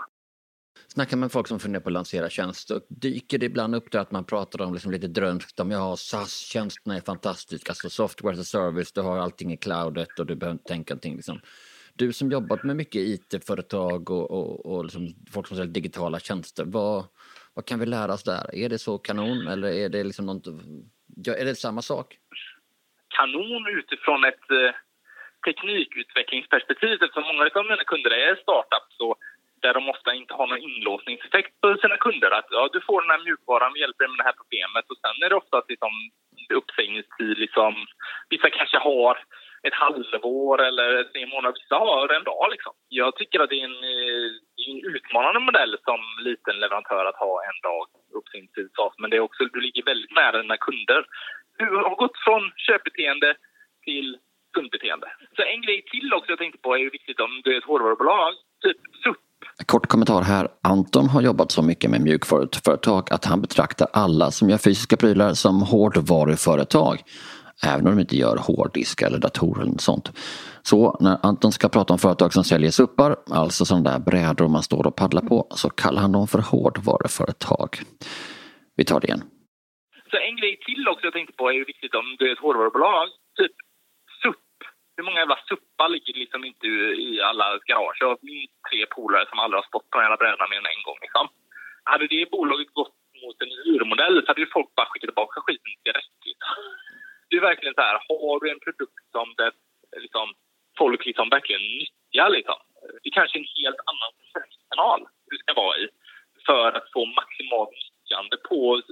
Snackar 0.88 1.16
med 1.16 1.33
folk 1.33 1.49
som 1.49 1.61
funderar 1.61 1.83
på 1.83 1.88
att 1.88 1.92
lansera 1.92 2.29
tjänster, 2.31 2.81
dyker 2.88 3.38
det 3.38 3.47
ibland 3.47 3.75
upp 3.75 3.90
där 3.92 4.01
att 4.01 4.11
man 4.11 4.25
pratar 4.25 4.64
om 4.64 4.73
liksom 4.73 4.92
lite 4.92 5.09
drömskt 5.09 5.61
om 5.61 5.71
ja, 5.71 5.97
SAS-tjänsterna 5.97 6.97
är 6.97 7.01
fantastiska, 7.01 7.71
alltså 7.71 7.90
software 7.90 8.35
as 8.35 8.40
a 8.40 8.44
service, 8.44 8.92
du 8.92 9.01
har 9.01 9.18
allting 9.18 9.53
i 9.53 9.57
cloudet 9.57 10.18
och 10.18 10.27
du 10.27 10.35
behöver 10.35 10.53
inte 10.53 10.68
tänka 10.68 10.94
någonting. 10.94 11.16
Liksom. 11.16 11.40
Du 11.94 12.12
som 12.12 12.31
jobbat 12.31 12.64
med 12.64 12.77
mycket 12.77 13.01
IT-företag 13.01 14.11
och, 14.11 14.31
och, 14.31 14.66
och 14.66 14.85
liksom 14.85 15.09
folk 15.31 15.47
som 15.47 15.57
säljer 15.57 15.73
digitala 15.73 16.21
tjänster, 16.21 16.64
vad, 16.64 17.05
vad 17.55 17.64
kan 17.64 17.81
vi 17.81 17.87
lära 17.87 18.14
oss 18.14 18.23
där? 18.23 18.55
Är 18.55 18.68
det 18.68 18.79
så 18.79 18.99
kanon 18.99 19.49
eller 19.49 19.68
är 19.68 19.88
det 19.88 20.05
liksom 20.05 20.27
något, 20.27 20.47
är 21.27 21.45
det 21.45 21.55
samma 21.55 21.83
sak? 21.83 22.17
Kanon 23.17 23.67
utifrån 23.67 24.25
ett 24.25 24.51
eh, 24.51 24.75
teknikutvecklingsperspektiv 25.47 27.03
eftersom 27.03 27.23
många 27.23 27.51
av 27.55 27.65
mina 27.65 27.85
kunder 27.85 28.11
är 28.11 28.37
startups 28.37 29.01
och 29.01 29.17
där 29.63 29.75
de 29.75 29.89
ofta 29.89 30.15
inte 30.15 30.35
har 30.35 30.47
någon 30.47 30.67
inlåsningseffekt 30.71 31.61
på 31.61 31.77
sina 31.83 31.97
kunder. 31.97 32.31
Att 32.31 32.49
ja, 32.51 32.71
du 32.73 32.81
får 32.81 33.03
den 33.03 33.11
här 33.11 33.25
mjukvaran, 33.25 33.73
vi 33.75 33.81
hjälper 33.81 34.05
dig 34.05 34.11
med 34.11 34.19
det 34.19 34.29
här 34.31 34.41
problemet 34.43 34.91
och 34.91 35.01
sen 35.03 35.23
är 35.25 35.29
det 35.29 35.41
ofta 35.43 35.63
liksom, 35.69 35.93
uppsägningstid, 36.61 37.39
liksom, 37.39 37.73
vissa 38.29 38.51
kanske 38.51 38.79
har 38.79 39.15
ett 39.66 39.79
halvår 39.85 40.57
eller 40.68 40.88
tre 41.12 41.27
månader, 41.27 41.55
vissa 41.61 41.77
har 41.77 42.09
en 42.16 42.29
dag. 42.33 42.47
Liksom. 42.51 42.73
Jag 42.88 43.16
tycker 43.16 43.40
att 43.40 43.51
det 43.51 43.61
är 43.61 43.68
en, 43.71 43.83
eh, 43.94 44.31
en 44.68 44.79
utmanande 44.94 45.40
modell 45.40 45.73
som 45.88 46.01
liten 46.29 46.57
leverantör 46.62 47.05
att 47.05 47.23
ha 47.27 47.35
en 47.51 47.59
dag 47.68 47.85
uppsägningstid, 48.18 48.68
men 48.99 49.11
det 49.11 49.16
är 49.16 49.29
också, 49.29 49.44
du 49.44 49.61
ligger 49.61 49.85
väldigt 49.85 50.14
nära 50.21 50.42
dina 50.42 50.57
kunder. 50.57 51.01
Du 51.59 51.68
har 51.88 51.97
gått 52.05 52.18
från 52.25 52.42
köpbeteende 52.66 53.31
till 53.85 54.09
kundbeteende. 54.53 55.09
Så 55.37 55.42
en 55.42 55.62
grej 55.62 55.81
till 55.92 56.14
också 56.14 56.31
jag 56.33 56.38
tänkte 56.38 56.61
på 56.61 56.77
är 56.77 56.90
viktigt 56.99 57.21
om 57.21 57.33
du 57.44 57.55
är 57.55 57.59
ett 57.59 57.71
hårdvarubolag, 57.71 58.33
typ 58.64 58.81
SUP 59.05 59.16
Kort 59.66 59.87
kommentar 59.87 60.23
här. 60.23 60.49
Anton 60.62 61.09
har 61.09 61.23
jobbat 61.23 61.53
så 61.53 61.62
mycket 61.62 61.90
med 61.90 62.01
mjukvaruföretag 62.01 63.12
att 63.12 63.25
han 63.25 63.40
betraktar 63.40 63.88
alla 63.92 64.31
som 64.31 64.51
gör 64.51 64.59
fysiska 64.59 64.97
prylar 64.97 65.35
som 65.35 65.62
hårdvaruföretag. 65.62 67.03
Även 67.66 67.87
om 67.87 67.94
de 67.94 68.01
inte 68.01 68.16
gör 68.16 68.37
hårddiskar 68.37 69.07
eller 69.07 69.18
datorer 69.18 69.62
eller 69.62 69.79
sånt. 69.79 70.12
Så 70.62 70.97
när 71.01 71.16
Anton 71.23 71.53
ska 71.53 71.68
prata 71.68 71.92
om 71.92 71.99
företag 71.99 72.33
som 72.33 72.44
säljer 72.44 72.71
suppar, 72.71 73.16
alltså 73.31 73.64
sådana 73.64 73.90
där 73.90 73.99
brädor 73.99 74.49
man 74.49 74.62
står 74.62 74.87
och 74.87 74.97
paddlar 74.97 75.23
på, 75.23 75.47
så 75.51 75.71
kallar 75.71 76.01
han 76.03 76.12
dem 76.12 76.27
för 76.29 76.38
hårdvaruföretag. 76.38 77.71
Vi 78.77 78.85
tar 78.85 79.01
det 79.01 79.07
igen. 79.07 79.23
Så 80.11 80.16
en 80.29 80.37
grej 80.40 80.55
till 80.66 80.88
också 80.88 81.05
jag 81.07 81.14
tänkte 81.16 81.35
på 81.38 81.49
är 81.49 81.57
ju 81.61 81.64
viktigt 81.73 81.94
om 81.94 82.07
du 82.18 82.29
är 82.29 82.33
ett 82.33 82.44
hårdvarubolag. 82.47 83.09
Typ 83.38 83.55
SUP. 84.23 84.44
hur 84.97 85.05
många 85.05 85.21
jävla 85.25 85.38
suppar 85.49 85.88
ligger 85.88 86.14
liksom 86.25 86.40
inte 86.51 86.66
i 87.09 87.11
alla 87.29 87.47
garage? 87.68 87.99
Jag 88.01 88.09
har 88.12 88.18
tre 88.68 88.81
polare 88.97 89.25
som 89.31 89.38
aldrig 89.38 89.59
har 89.62 89.68
stått 89.71 89.88
på 89.90 89.94
den 89.97 90.07
jävla 90.07 90.23
brädan 90.23 90.51
mer 90.51 90.61
än 90.62 90.75
en 90.75 90.87
gång. 90.88 90.99
Liksom. 91.07 91.25
Hade 91.90 92.07
det 92.14 92.31
bolaget 92.37 92.71
gått 92.81 92.97
mot 93.23 93.38
en 93.44 93.55
urmodell 93.73 94.16
så 94.21 94.29
hade 94.31 94.44
ju 94.44 94.55
folk 94.57 94.71
bara 94.77 94.88
skickat 94.90 95.09
tillbaka 95.11 95.37
skiten 95.44 95.75
direkt. 95.88 96.18
Liksom. 96.29 96.53
Det 97.29 97.37
är 97.37 97.41
verkligen 97.41 97.75
så 97.75 97.81
här, 97.81 97.95
har 98.09 98.41
du 98.41 98.51
en 98.51 98.61
produkt 98.61 99.05
som 99.12 99.35
det, 99.37 99.51
liksom, 99.97 100.35
folk 100.79 101.07
liksom 101.07 101.29
verkligen 101.29 101.62
nyttjar, 101.62 102.31
liksom. 102.31 102.59
det 103.03 103.09
är 103.09 103.19
kanske 103.21 103.38
en 103.38 103.53
helt 103.62 103.81
annan 103.91 104.12
kanal 104.71 105.01
du 105.31 105.37
ska 105.38 105.55
vara 105.55 105.77
i 105.79 105.88
för 106.47 106.73
att 106.73 106.93
få 106.93 107.05
maximalt 107.05 107.71
nyttjande 107.71 108.37
på 108.49 108.83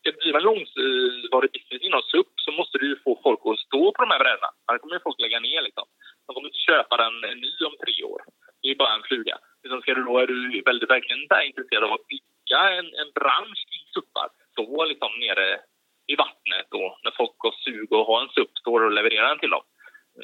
ska 0.00 0.10
driva 0.10 0.38
en 0.38 0.48
långvarig 0.50 1.50
business 1.52 1.82
inom 1.88 2.02
SUP 2.02 2.32
så 2.44 2.50
måste 2.52 2.78
du 2.78 2.88
få 3.04 3.20
folk 3.22 3.40
att 3.44 3.58
stå 3.66 3.82
på 3.92 4.02
de 4.02 4.10
här 4.10 4.22
brädorna. 4.24 4.50
Annars 4.66 4.80
kommer 4.80 5.06
folk 5.06 5.20
lägga 5.20 5.40
ner. 5.40 5.62
Liksom. 5.62 5.86
De 6.26 6.34
kommer 6.34 6.48
inte 6.48 6.66
köpa 6.70 6.94
den 7.04 7.14
ny 7.44 7.52
om 7.68 7.74
tre 7.84 7.96
år. 8.12 8.20
Det 8.62 8.68
är 8.70 8.82
bara 8.82 8.94
en 8.94 9.08
fluga. 9.10 9.36
Utan 9.64 9.80
ska 9.80 9.94
du 9.94 10.04
då, 10.04 10.18
är 10.18 10.26
du 10.26 10.62
väldigt 10.70 10.90
verkligen 10.90 11.26
där 11.32 11.42
intresserad 11.50 11.84
av 11.84 11.92
att 11.92 12.06
bygga 12.12 12.60
en, 12.78 12.86
en 13.00 13.10
bransch 13.18 13.60
kring 13.68 13.84
SUPar, 13.94 14.28
så 14.54 14.84
liksom 14.84 15.12
nere 15.24 15.48
i 16.12 16.14
vattnet 16.16 16.66
då, 16.70 16.98
när 17.04 17.12
folk 17.20 17.34
går 17.38 17.54
sug 17.70 17.92
och 17.92 18.06
har 18.06 18.22
en 18.22 18.28
SUP, 18.28 18.58
står 18.58 18.84
och 18.84 18.92
levererar 18.92 19.28
den 19.28 19.38
till 19.38 19.50
dem. 19.50 19.62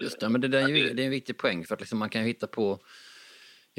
Just 0.01 0.21
det, 0.21 0.29
men 0.29 0.41
det, 0.41 0.59
är 0.59 0.69
ju, 0.69 0.95
det 0.95 1.03
är 1.03 1.05
en 1.05 1.11
viktig 1.11 1.39
poäng 1.39 1.65
för 1.65 1.75
att 1.75 1.81
liksom 1.81 1.99
man 1.99 2.11
kan 2.11 2.23
hitta 2.23 2.47
på 2.47 2.79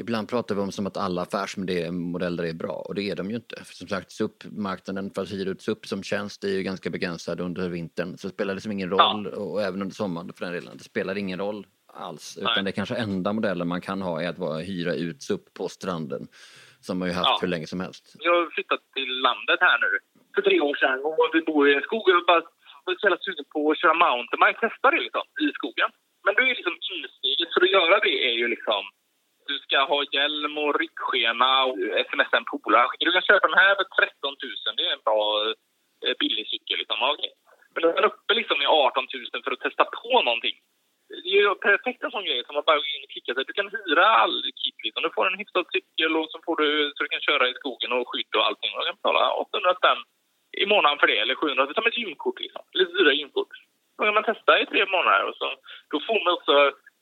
Ibland 0.00 0.28
pratar 0.28 0.54
vi 0.54 0.60
om 0.60 0.72
som 0.72 0.86
att 0.86 0.96
alla 0.96 1.22
affärsmodeller 1.22 2.44
är 2.44 2.52
bra 2.52 2.72
och 2.72 2.94
det 2.94 3.02
är 3.02 3.16
de 3.16 3.30
ju 3.30 3.36
inte. 3.36 3.64
För 3.64 3.74
som 3.74 3.88
sagt, 3.88 4.12
SUP-marknaden 4.12 5.10
för 5.10 5.22
att 5.22 5.32
hyra 5.32 5.50
ut 5.50 5.62
SUP 5.62 5.86
som 5.86 6.02
tjänst 6.02 6.44
är 6.44 6.48
ju 6.48 6.62
ganska 6.62 6.90
begränsad 6.90 7.40
under 7.40 7.68
vintern. 7.68 8.18
Så 8.18 8.28
det 8.28 8.34
spelar 8.34 8.54
liksom 8.54 8.72
ingen 8.72 8.90
roll, 8.90 9.30
ja. 9.32 9.38
och 9.40 9.62
även 9.62 9.82
under 9.82 9.94
sommaren 9.94 10.32
för 10.32 10.44
den 10.44 10.54
delen, 10.54 10.76
det 10.76 10.84
spelar 10.84 11.18
ingen 11.18 11.38
roll 11.38 11.66
alls. 11.86 12.38
Nej. 12.42 12.52
Utan 12.52 12.64
det 12.64 12.72
kanske 12.72 12.94
enda 12.94 13.32
modellen 13.32 13.68
man 13.68 13.80
kan 13.80 14.02
ha 14.02 14.22
är 14.22 14.28
att 14.28 14.38
vara, 14.38 14.58
hyra 14.58 14.94
ut 14.94 15.22
SUP 15.22 15.54
på 15.54 15.68
stranden. 15.68 16.28
Som 16.80 16.98
man 16.98 17.08
ju 17.08 17.14
haft 17.14 17.26
ja. 17.26 17.38
hur 17.40 17.48
länge 17.48 17.66
som 17.66 17.80
helst. 17.80 18.16
Jag 18.18 18.32
har 18.32 18.50
flyttat 18.50 18.80
till 18.94 19.20
landet 19.20 19.58
här 19.60 19.78
nu 19.78 19.98
för 20.34 20.42
tre 20.42 20.60
år 20.60 20.74
sedan 20.74 21.00
och 21.04 21.30
vi 21.32 21.40
bor 21.40 21.68
i 21.68 21.74
en 21.74 21.82
skog. 21.82 22.02
Jag 22.06 22.42
var 22.88 22.98
så 22.98 23.06
jävla 23.06 23.24
sugen 23.26 23.46
på 23.54 23.60
att 23.70 23.80
köra 23.80 24.02
mountainbike, 24.04 24.60
testa 24.60 24.90
det 24.90 25.00
liksom, 25.06 25.24
i 25.46 25.48
skogen. 25.58 25.90
Men 26.24 26.34
då 26.34 26.40
är 26.42 26.58
liksom 26.60 26.76
insteget 26.94 27.50
för 27.54 27.62
att 27.64 27.76
göra 27.78 27.96
det 28.06 28.16
är 28.28 28.36
ju 28.42 28.46
liksom 28.54 28.82
du 29.50 29.56
ska 29.58 29.78
ha 29.92 29.98
hjälm 30.16 30.54
och 30.64 30.74
ryggskena 30.80 31.64
och 31.64 31.76
smsa 32.10 32.36
en 32.36 32.50
polare. 32.52 32.88
Du 33.00 33.12
kan 33.12 33.28
köpa 33.30 33.46
den 33.48 33.62
här 33.62 33.74
för 33.78 33.86
13 34.00 34.36
000. 34.66 34.76
Det 34.76 34.86
är 34.88 34.92
en 34.98 35.06
bra 35.08 35.22
eh, 36.04 36.14
billig 36.20 36.46
cykel. 36.52 36.78
Liksom. 36.78 36.98
Okay. 37.02 37.32
Men 37.72 37.80
den 37.82 37.92
är 37.98 38.08
uppe 38.10 38.32
liksom 38.40 38.58
i 38.62 38.66
18 38.66 39.06
000 39.32 39.44
för 39.44 39.52
att 39.52 39.64
testa 39.66 39.84
på 40.00 40.12
någonting. 40.28 40.56
Det 41.08 41.30
är 41.36 41.40
ju 41.42 41.54
perfekt 41.68 42.02
en 42.02 42.14
sån 42.14 42.28
grej 42.28 42.40
som 42.44 42.54
man 42.54 42.66
bara 42.68 42.80
går 42.82 42.94
in 42.94 43.06
och 43.06 43.12
klickar 43.14 43.34
sig. 43.34 43.44
Du 43.46 43.54
kan 43.58 43.74
hyra 43.76 44.06
all 44.22 44.38
kit. 44.60 44.78
Liksom. 44.84 45.02
Du 45.02 45.10
får 45.16 45.26
en 45.26 45.40
hyfsad 45.40 45.66
cykel 45.74 46.12
och 46.18 46.28
så 46.32 46.36
får 46.46 46.56
du 46.62 46.68
så 46.94 47.00
du 47.02 47.08
kan 47.14 47.26
köra 47.28 47.44
i 47.48 47.58
skogen 47.60 47.92
och 47.96 48.08
skydd 48.08 48.32
och 48.38 48.46
allting. 48.46 48.70
Du 48.72 48.86
kan 48.86 49.00
betala 49.00 49.22
800 49.32 49.74
spänn 49.80 50.00
i 50.62 50.66
månaden 50.66 50.98
för 50.98 51.06
det, 51.06 51.18
eller 51.18 51.34
700 51.34 51.74
som 51.74 51.86
ett 51.86 51.98
gymkort. 52.02 52.40
Liksom. 52.40 52.62
Lite 52.72 52.92
dyra 52.92 53.12
gymkort. 53.12 53.52
Då 53.96 54.04
kan 54.04 54.14
man 54.14 54.28
testa 54.30 54.60
i 54.62 54.66
tre 54.66 54.82
månader 54.96 55.24
och 55.28 55.36
så, 55.40 55.46
då 55.92 55.96
får 56.06 56.18
man 56.24 56.32
också, 56.36 56.54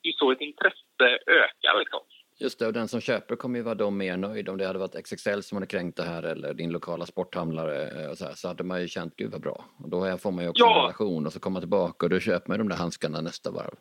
det 0.02 0.12
så 0.18 0.30
ett 0.32 0.40
intresse 0.40 1.06
ökar 1.42 1.78
liksom. 1.78 2.00
Just 2.38 2.58
det, 2.58 2.66
och 2.66 2.72
den 2.72 2.88
som 2.88 3.00
köper 3.00 3.36
kommer 3.36 3.58
ju 3.58 3.62
vara 3.62 3.74
då 3.74 3.90
mer 3.90 4.16
nöjd. 4.16 4.48
Om 4.48 4.56
det 4.56 4.66
hade 4.66 4.78
varit 4.78 5.04
XXL 5.06 5.40
som 5.40 5.56
hade 5.56 5.66
kränkt 5.66 5.96
det 5.96 6.02
här 6.02 6.22
eller 6.22 6.54
din 6.54 6.72
lokala 6.72 7.06
sporthandlare 7.06 8.02
eh, 8.02 8.10
och 8.10 8.18
så, 8.18 8.24
här, 8.24 8.32
så 8.32 8.48
hade 8.48 8.64
man 8.64 8.80
ju 8.80 8.88
känt 8.88 9.16
gud 9.16 9.32
vad 9.32 9.40
bra. 9.40 9.64
Och 9.82 9.90
då 9.90 10.18
får 10.18 10.30
man 10.30 10.44
ju 10.44 10.50
också 10.50 10.64
ja. 10.64 10.76
en 10.76 10.82
relation 10.82 11.26
och 11.26 11.32
så 11.32 11.40
kommer 11.40 11.52
man 11.52 11.62
tillbaka 11.62 12.06
och 12.06 12.10
då 12.10 12.20
köper 12.20 12.48
man 12.48 12.58
de 12.58 12.68
där 12.68 12.76
handskarna 12.76 13.20
nästa 13.20 13.50
varv. 13.50 13.74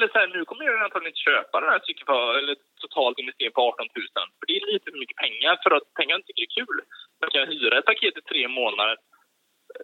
Ja, 0.00 0.04
eller 0.04 0.12
så 0.12 0.18
här, 0.18 0.28
nu 0.36 0.44
kommer 0.44 0.64
jag 0.64 0.82
antagligen 0.82 1.12
inte 1.12 1.26
köpa 1.30 1.60
den 1.60 1.70
här 1.72 1.80
cykeln 1.86 2.06
för, 2.12 2.38
eller 2.38 2.56
totalt 2.84 3.18
investera 3.18 3.50
på 3.50 3.60
18 3.60 3.86
000. 3.96 4.06
För 4.38 4.46
det 4.48 4.54
är 4.58 4.72
lite 4.72 4.90
för 4.90 4.98
mycket 5.02 5.18
pengar 5.24 5.52
för 5.62 5.70
att 5.76 5.86
pengarna 5.98 6.22
tycker 6.22 6.40
det 6.42 6.50
är 6.52 6.58
kul. 6.60 6.76
Man 7.20 7.30
kan 7.30 7.48
hyra 7.54 7.78
ett 7.78 7.90
paket 7.92 8.18
i 8.20 8.22
tre 8.32 8.42
månader. 8.60 8.96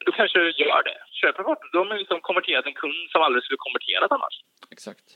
Då 0.04 0.10
kanske 0.18 0.38
jag 0.38 0.50
gör 0.64 0.82
det. 0.90 0.98
Köper 1.20 1.42
bort 1.48 1.62
Då 1.72 1.78
har 1.78 1.88
man 1.90 1.98
liksom 2.02 2.20
konverterat 2.28 2.66
en 2.66 2.78
kund 2.82 3.00
som 3.12 3.20
aldrig 3.22 3.42
skulle 3.44 3.66
konverterat 3.68 4.10
annars. 4.16 4.36
Exakt. 4.76 5.06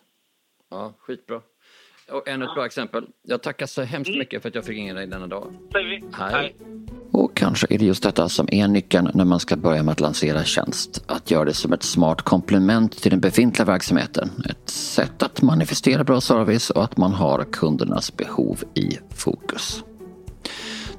Ja, 0.74 0.82
skitbra. 1.04 1.40
Och 2.16 2.28
ännu 2.28 2.44
ett 2.44 2.56
bra 2.58 2.66
exempel. 2.66 3.02
Jag 3.32 3.40
tackar 3.42 3.66
så 3.66 3.82
hemskt 3.82 4.08
mm. 4.08 4.18
mycket 4.18 4.42
för 4.42 4.48
att 4.48 4.54
jag 4.58 4.64
fick 4.66 4.76
ringa 4.80 4.94
dig 4.94 5.06
denna 5.06 5.26
dag. 5.26 5.46
Hej. 5.74 6.02
Hej. 6.18 6.54
Kanske 7.40 7.66
är 7.70 7.78
det 7.78 7.84
just 7.84 8.02
detta 8.02 8.28
som 8.28 8.48
är 8.50 8.68
nyckeln 8.68 9.10
när 9.14 9.24
man 9.24 9.40
ska 9.40 9.56
börja 9.56 9.82
med 9.82 9.92
att 9.92 10.00
lansera 10.00 10.44
tjänst. 10.44 11.04
Att 11.06 11.30
göra 11.30 11.44
det 11.44 11.54
som 11.54 11.72
ett 11.72 11.82
smart 11.82 12.22
komplement 12.22 13.02
till 13.02 13.10
den 13.10 13.20
befintliga 13.20 13.66
verksamheten. 13.66 14.30
Ett 14.50 14.70
sätt 14.70 15.22
att 15.22 15.42
manifestera 15.42 16.04
bra 16.04 16.20
service 16.20 16.70
och 16.70 16.84
att 16.84 16.96
man 16.96 17.12
har 17.12 17.44
kundernas 17.52 18.16
behov 18.16 18.64
i 18.74 18.98
fokus. 19.14 19.82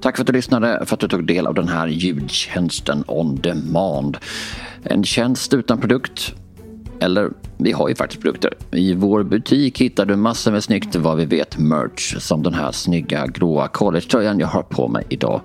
Tack 0.02 0.16
för 0.16 0.24
att 0.24 0.28
du 0.28 0.34
lyssnade, 0.34 0.86
för 0.86 0.96
att 0.96 1.00
du 1.00 1.08
tog 1.08 1.28
del 1.28 1.48
av 1.48 1.54
den 1.54 1.68
här 1.68 1.88
ljudtjänsten 1.88 3.04
On 3.08 3.36
Demand. 3.36 4.18
En 4.84 5.04
tjänst 5.04 5.54
utan 5.54 5.82
produkt 5.82 6.34
eller, 7.00 7.30
vi 7.58 7.72
har 7.72 7.90
ju 7.90 7.96
faktiskt 7.96 8.22
produkter. 8.22 8.54
I 8.72 8.94
vår 8.94 9.24
butik 9.24 9.82
hittar 9.82 10.06
du 10.06 10.16
massor 10.16 10.52
med 10.52 10.64
snyggt 10.64 10.96
vad 10.96 11.18
vi 11.18 11.26
vet 11.26 11.58
merch. 11.58 12.16
Som 12.20 12.44
den 12.44 12.54
här 12.54 12.72
snygga 12.72 13.28
gråa 13.28 13.68
collegetröjan 13.68 14.40
jag 14.40 14.48
har 14.48 14.64
på 14.64 14.88
mig 14.88 15.06
idag. 15.10 15.42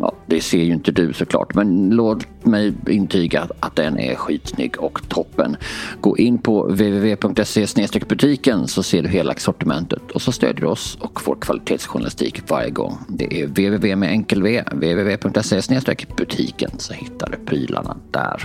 Ja, 0.00 0.12
Det 0.26 0.40
ser 0.40 0.58
ju 0.58 0.72
inte 0.72 0.92
du 0.92 1.12
såklart, 1.12 1.54
men 1.54 1.90
låt 1.90 2.44
mig 2.44 2.74
intyga 2.88 3.48
att 3.60 3.76
den 3.76 3.98
är 3.98 4.14
skitsnygg 4.14 4.78
och 4.78 5.08
toppen. 5.08 5.56
Gå 6.00 6.18
in 6.18 6.38
på 6.38 6.62
www.se 6.62 7.66
butiken 8.08 8.68
så 8.68 8.82
ser 8.82 9.02
du 9.02 9.08
hela 9.08 9.34
sortimentet 9.34 10.10
och 10.10 10.22
så 10.22 10.32
stödjer 10.32 10.60
du 10.60 10.66
oss 10.66 10.98
och 11.00 11.20
får 11.20 11.36
kvalitetsjournalistik 11.40 12.50
varje 12.50 12.70
gång. 12.70 12.98
Det 13.08 13.42
är 13.42 13.46
www 13.46 13.96
med 13.96 14.10
enkel 14.10 14.42
v, 14.42 14.62
www.se 14.72 15.96
butiken 16.16 16.70
så 16.78 16.92
hittar 16.92 17.30
du 17.30 17.46
prylarna 17.46 17.96
där. 18.10 18.44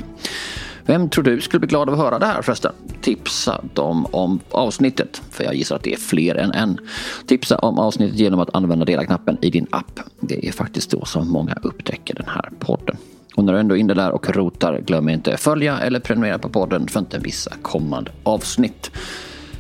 Vem 0.88 1.10
tror 1.10 1.24
du 1.24 1.42
skulle 1.42 1.60
bli 1.60 1.68
glad 1.68 1.90
av 1.90 1.94
att 1.94 2.00
höra 2.00 2.20
det 2.20 2.26
här 2.26 2.42
förresten? 2.42 2.72
Tipsa 3.02 3.62
dem 3.74 4.08
om 4.12 4.40
avsnittet, 4.52 5.22
för 5.32 5.44
jag 5.44 5.56
gissar 5.56 5.76
att 5.76 5.84
det 5.84 5.94
är 5.94 5.98
fler 5.98 6.36
än 6.36 6.52
en. 6.52 6.80
Tipsa 7.26 7.58
om 7.58 7.80
avsnittet 7.80 8.20
genom 8.20 8.40
att 8.40 8.56
använda 8.56 8.86
dela-knappen 8.86 9.38
i 9.42 9.50
din 9.50 9.68
app. 9.70 10.00
Det 10.20 10.48
är 10.48 10.52
faktiskt 10.52 10.92
då 10.92 11.06
som 11.06 11.32
många 11.32 11.58
upptäcker 11.64 12.16
den 12.16 12.28
här 12.28 12.50
podden. 12.60 12.98
Och 13.36 13.44
när 13.44 13.54
du 13.54 13.60
ändå 13.60 13.76
är 13.76 13.80
inne 13.80 13.94
där 13.94 14.12
och 14.12 14.30
rotar, 14.30 14.80
glöm 14.86 15.10
inte 15.10 15.38
följa 15.38 15.80
eller 15.80 16.00
prenumerera 16.00 16.40
på 16.40 16.50
podden 16.50 16.88
för 16.88 17.00
att 17.00 17.06
inte 17.06 17.20
missa 17.20 17.52
kommande 17.62 18.12
avsnitt. 18.24 18.92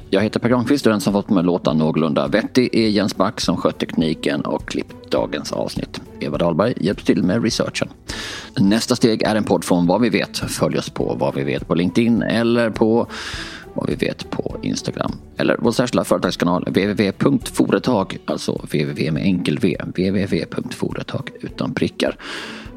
Jag 0.09 0.21
heter 0.21 0.39
Per 0.39 0.49
Granqvist 0.49 0.85
och 0.85 0.91
den 0.91 1.01
som 1.01 1.13
fått 1.13 1.29
mig 1.29 1.39
att 1.39 1.45
låta 1.45 1.73
någorlunda 1.73 2.27
vettig 2.27 2.69
är 2.73 2.87
Jens 2.87 3.15
Back 3.15 3.41
som 3.41 3.57
skött 3.57 3.79
tekniken 3.79 4.41
och 4.41 4.67
klippt 4.67 5.11
dagens 5.11 5.51
avsnitt. 5.51 6.01
Eva 6.19 6.37
Dahlberg 6.37 6.73
hjälps 6.77 7.03
till 7.03 7.23
med 7.23 7.43
researchen. 7.43 7.89
Nästa 8.57 8.95
steg 8.95 9.23
är 9.23 9.35
en 9.35 9.43
podd 9.43 9.65
från 9.65 9.87
Vad 9.87 10.01
vi 10.01 10.09
vet. 10.09 10.37
Följ 10.37 10.77
oss 10.77 10.89
på 10.89 11.15
Vad 11.19 11.35
vi 11.35 11.43
vet 11.43 11.67
på 11.67 11.75
LinkedIn 11.75 12.21
eller 12.21 12.69
på 12.69 13.07
vad 13.73 13.89
vi 13.89 13.95
vet 13.95 14.29
på 14.29 14.57
Instagram. 14.61 15.11
Eller 15.37 15.57
vår 15.59 15.71
särskilda 15.71 16.03
företagskanal 16.03 16.63
www.foretag, 16.63 18.17
alltså 18.25 18.51
www 18.51 19.11
med 19.11 19.23
enkel 19.23 19.59
v, 19.59 19.77
www.foretag 19.85 21.29
utan 21.41 21.73
prickar. 21.73 22.17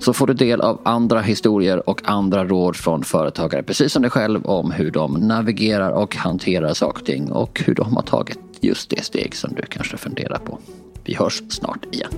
Så 0.01 0.13
får 0.13 0.27
du 0.27 0.35
del 0.35 0.61
av 0.61 0.81
andra 0.83 1.21
historier 1.21 1.89
och 1.89 2.01
andra 2.05 2.45
råd 2.45 2.77
från 2.77 3.03
företagare, 3.03 3.63
precis 3.63 3.93
som 3.93 4.03
dig 4.03 4.11
själv, 4.11 4.47
om 4.47 4.71
hur 4.71 4.91
de 4.91 5.15
navigerar 5.15 5.91
och 5.91 6.17
hanterar 6.17 6.75
saker 6.75 7.01
och 7.01 7.07
ting 7.07 7.33
och 7.33 7.63
hur 7.67 7.75
de 7.75 7.97
har 7.97 8.03
tagit 8.03 8.39
just 8.61 8.91
det 8.91 9.05
steg 9.05 9.37
som 9.37 9.55
du 9.55 9.63
kanske 9.63 9.97
funderar 9.97 10.39
på. 10.39 10.59
Vi 11.05 11.15
hörs 11.15 11.43
snart 11.49 11.95
igen. 11.95 12.11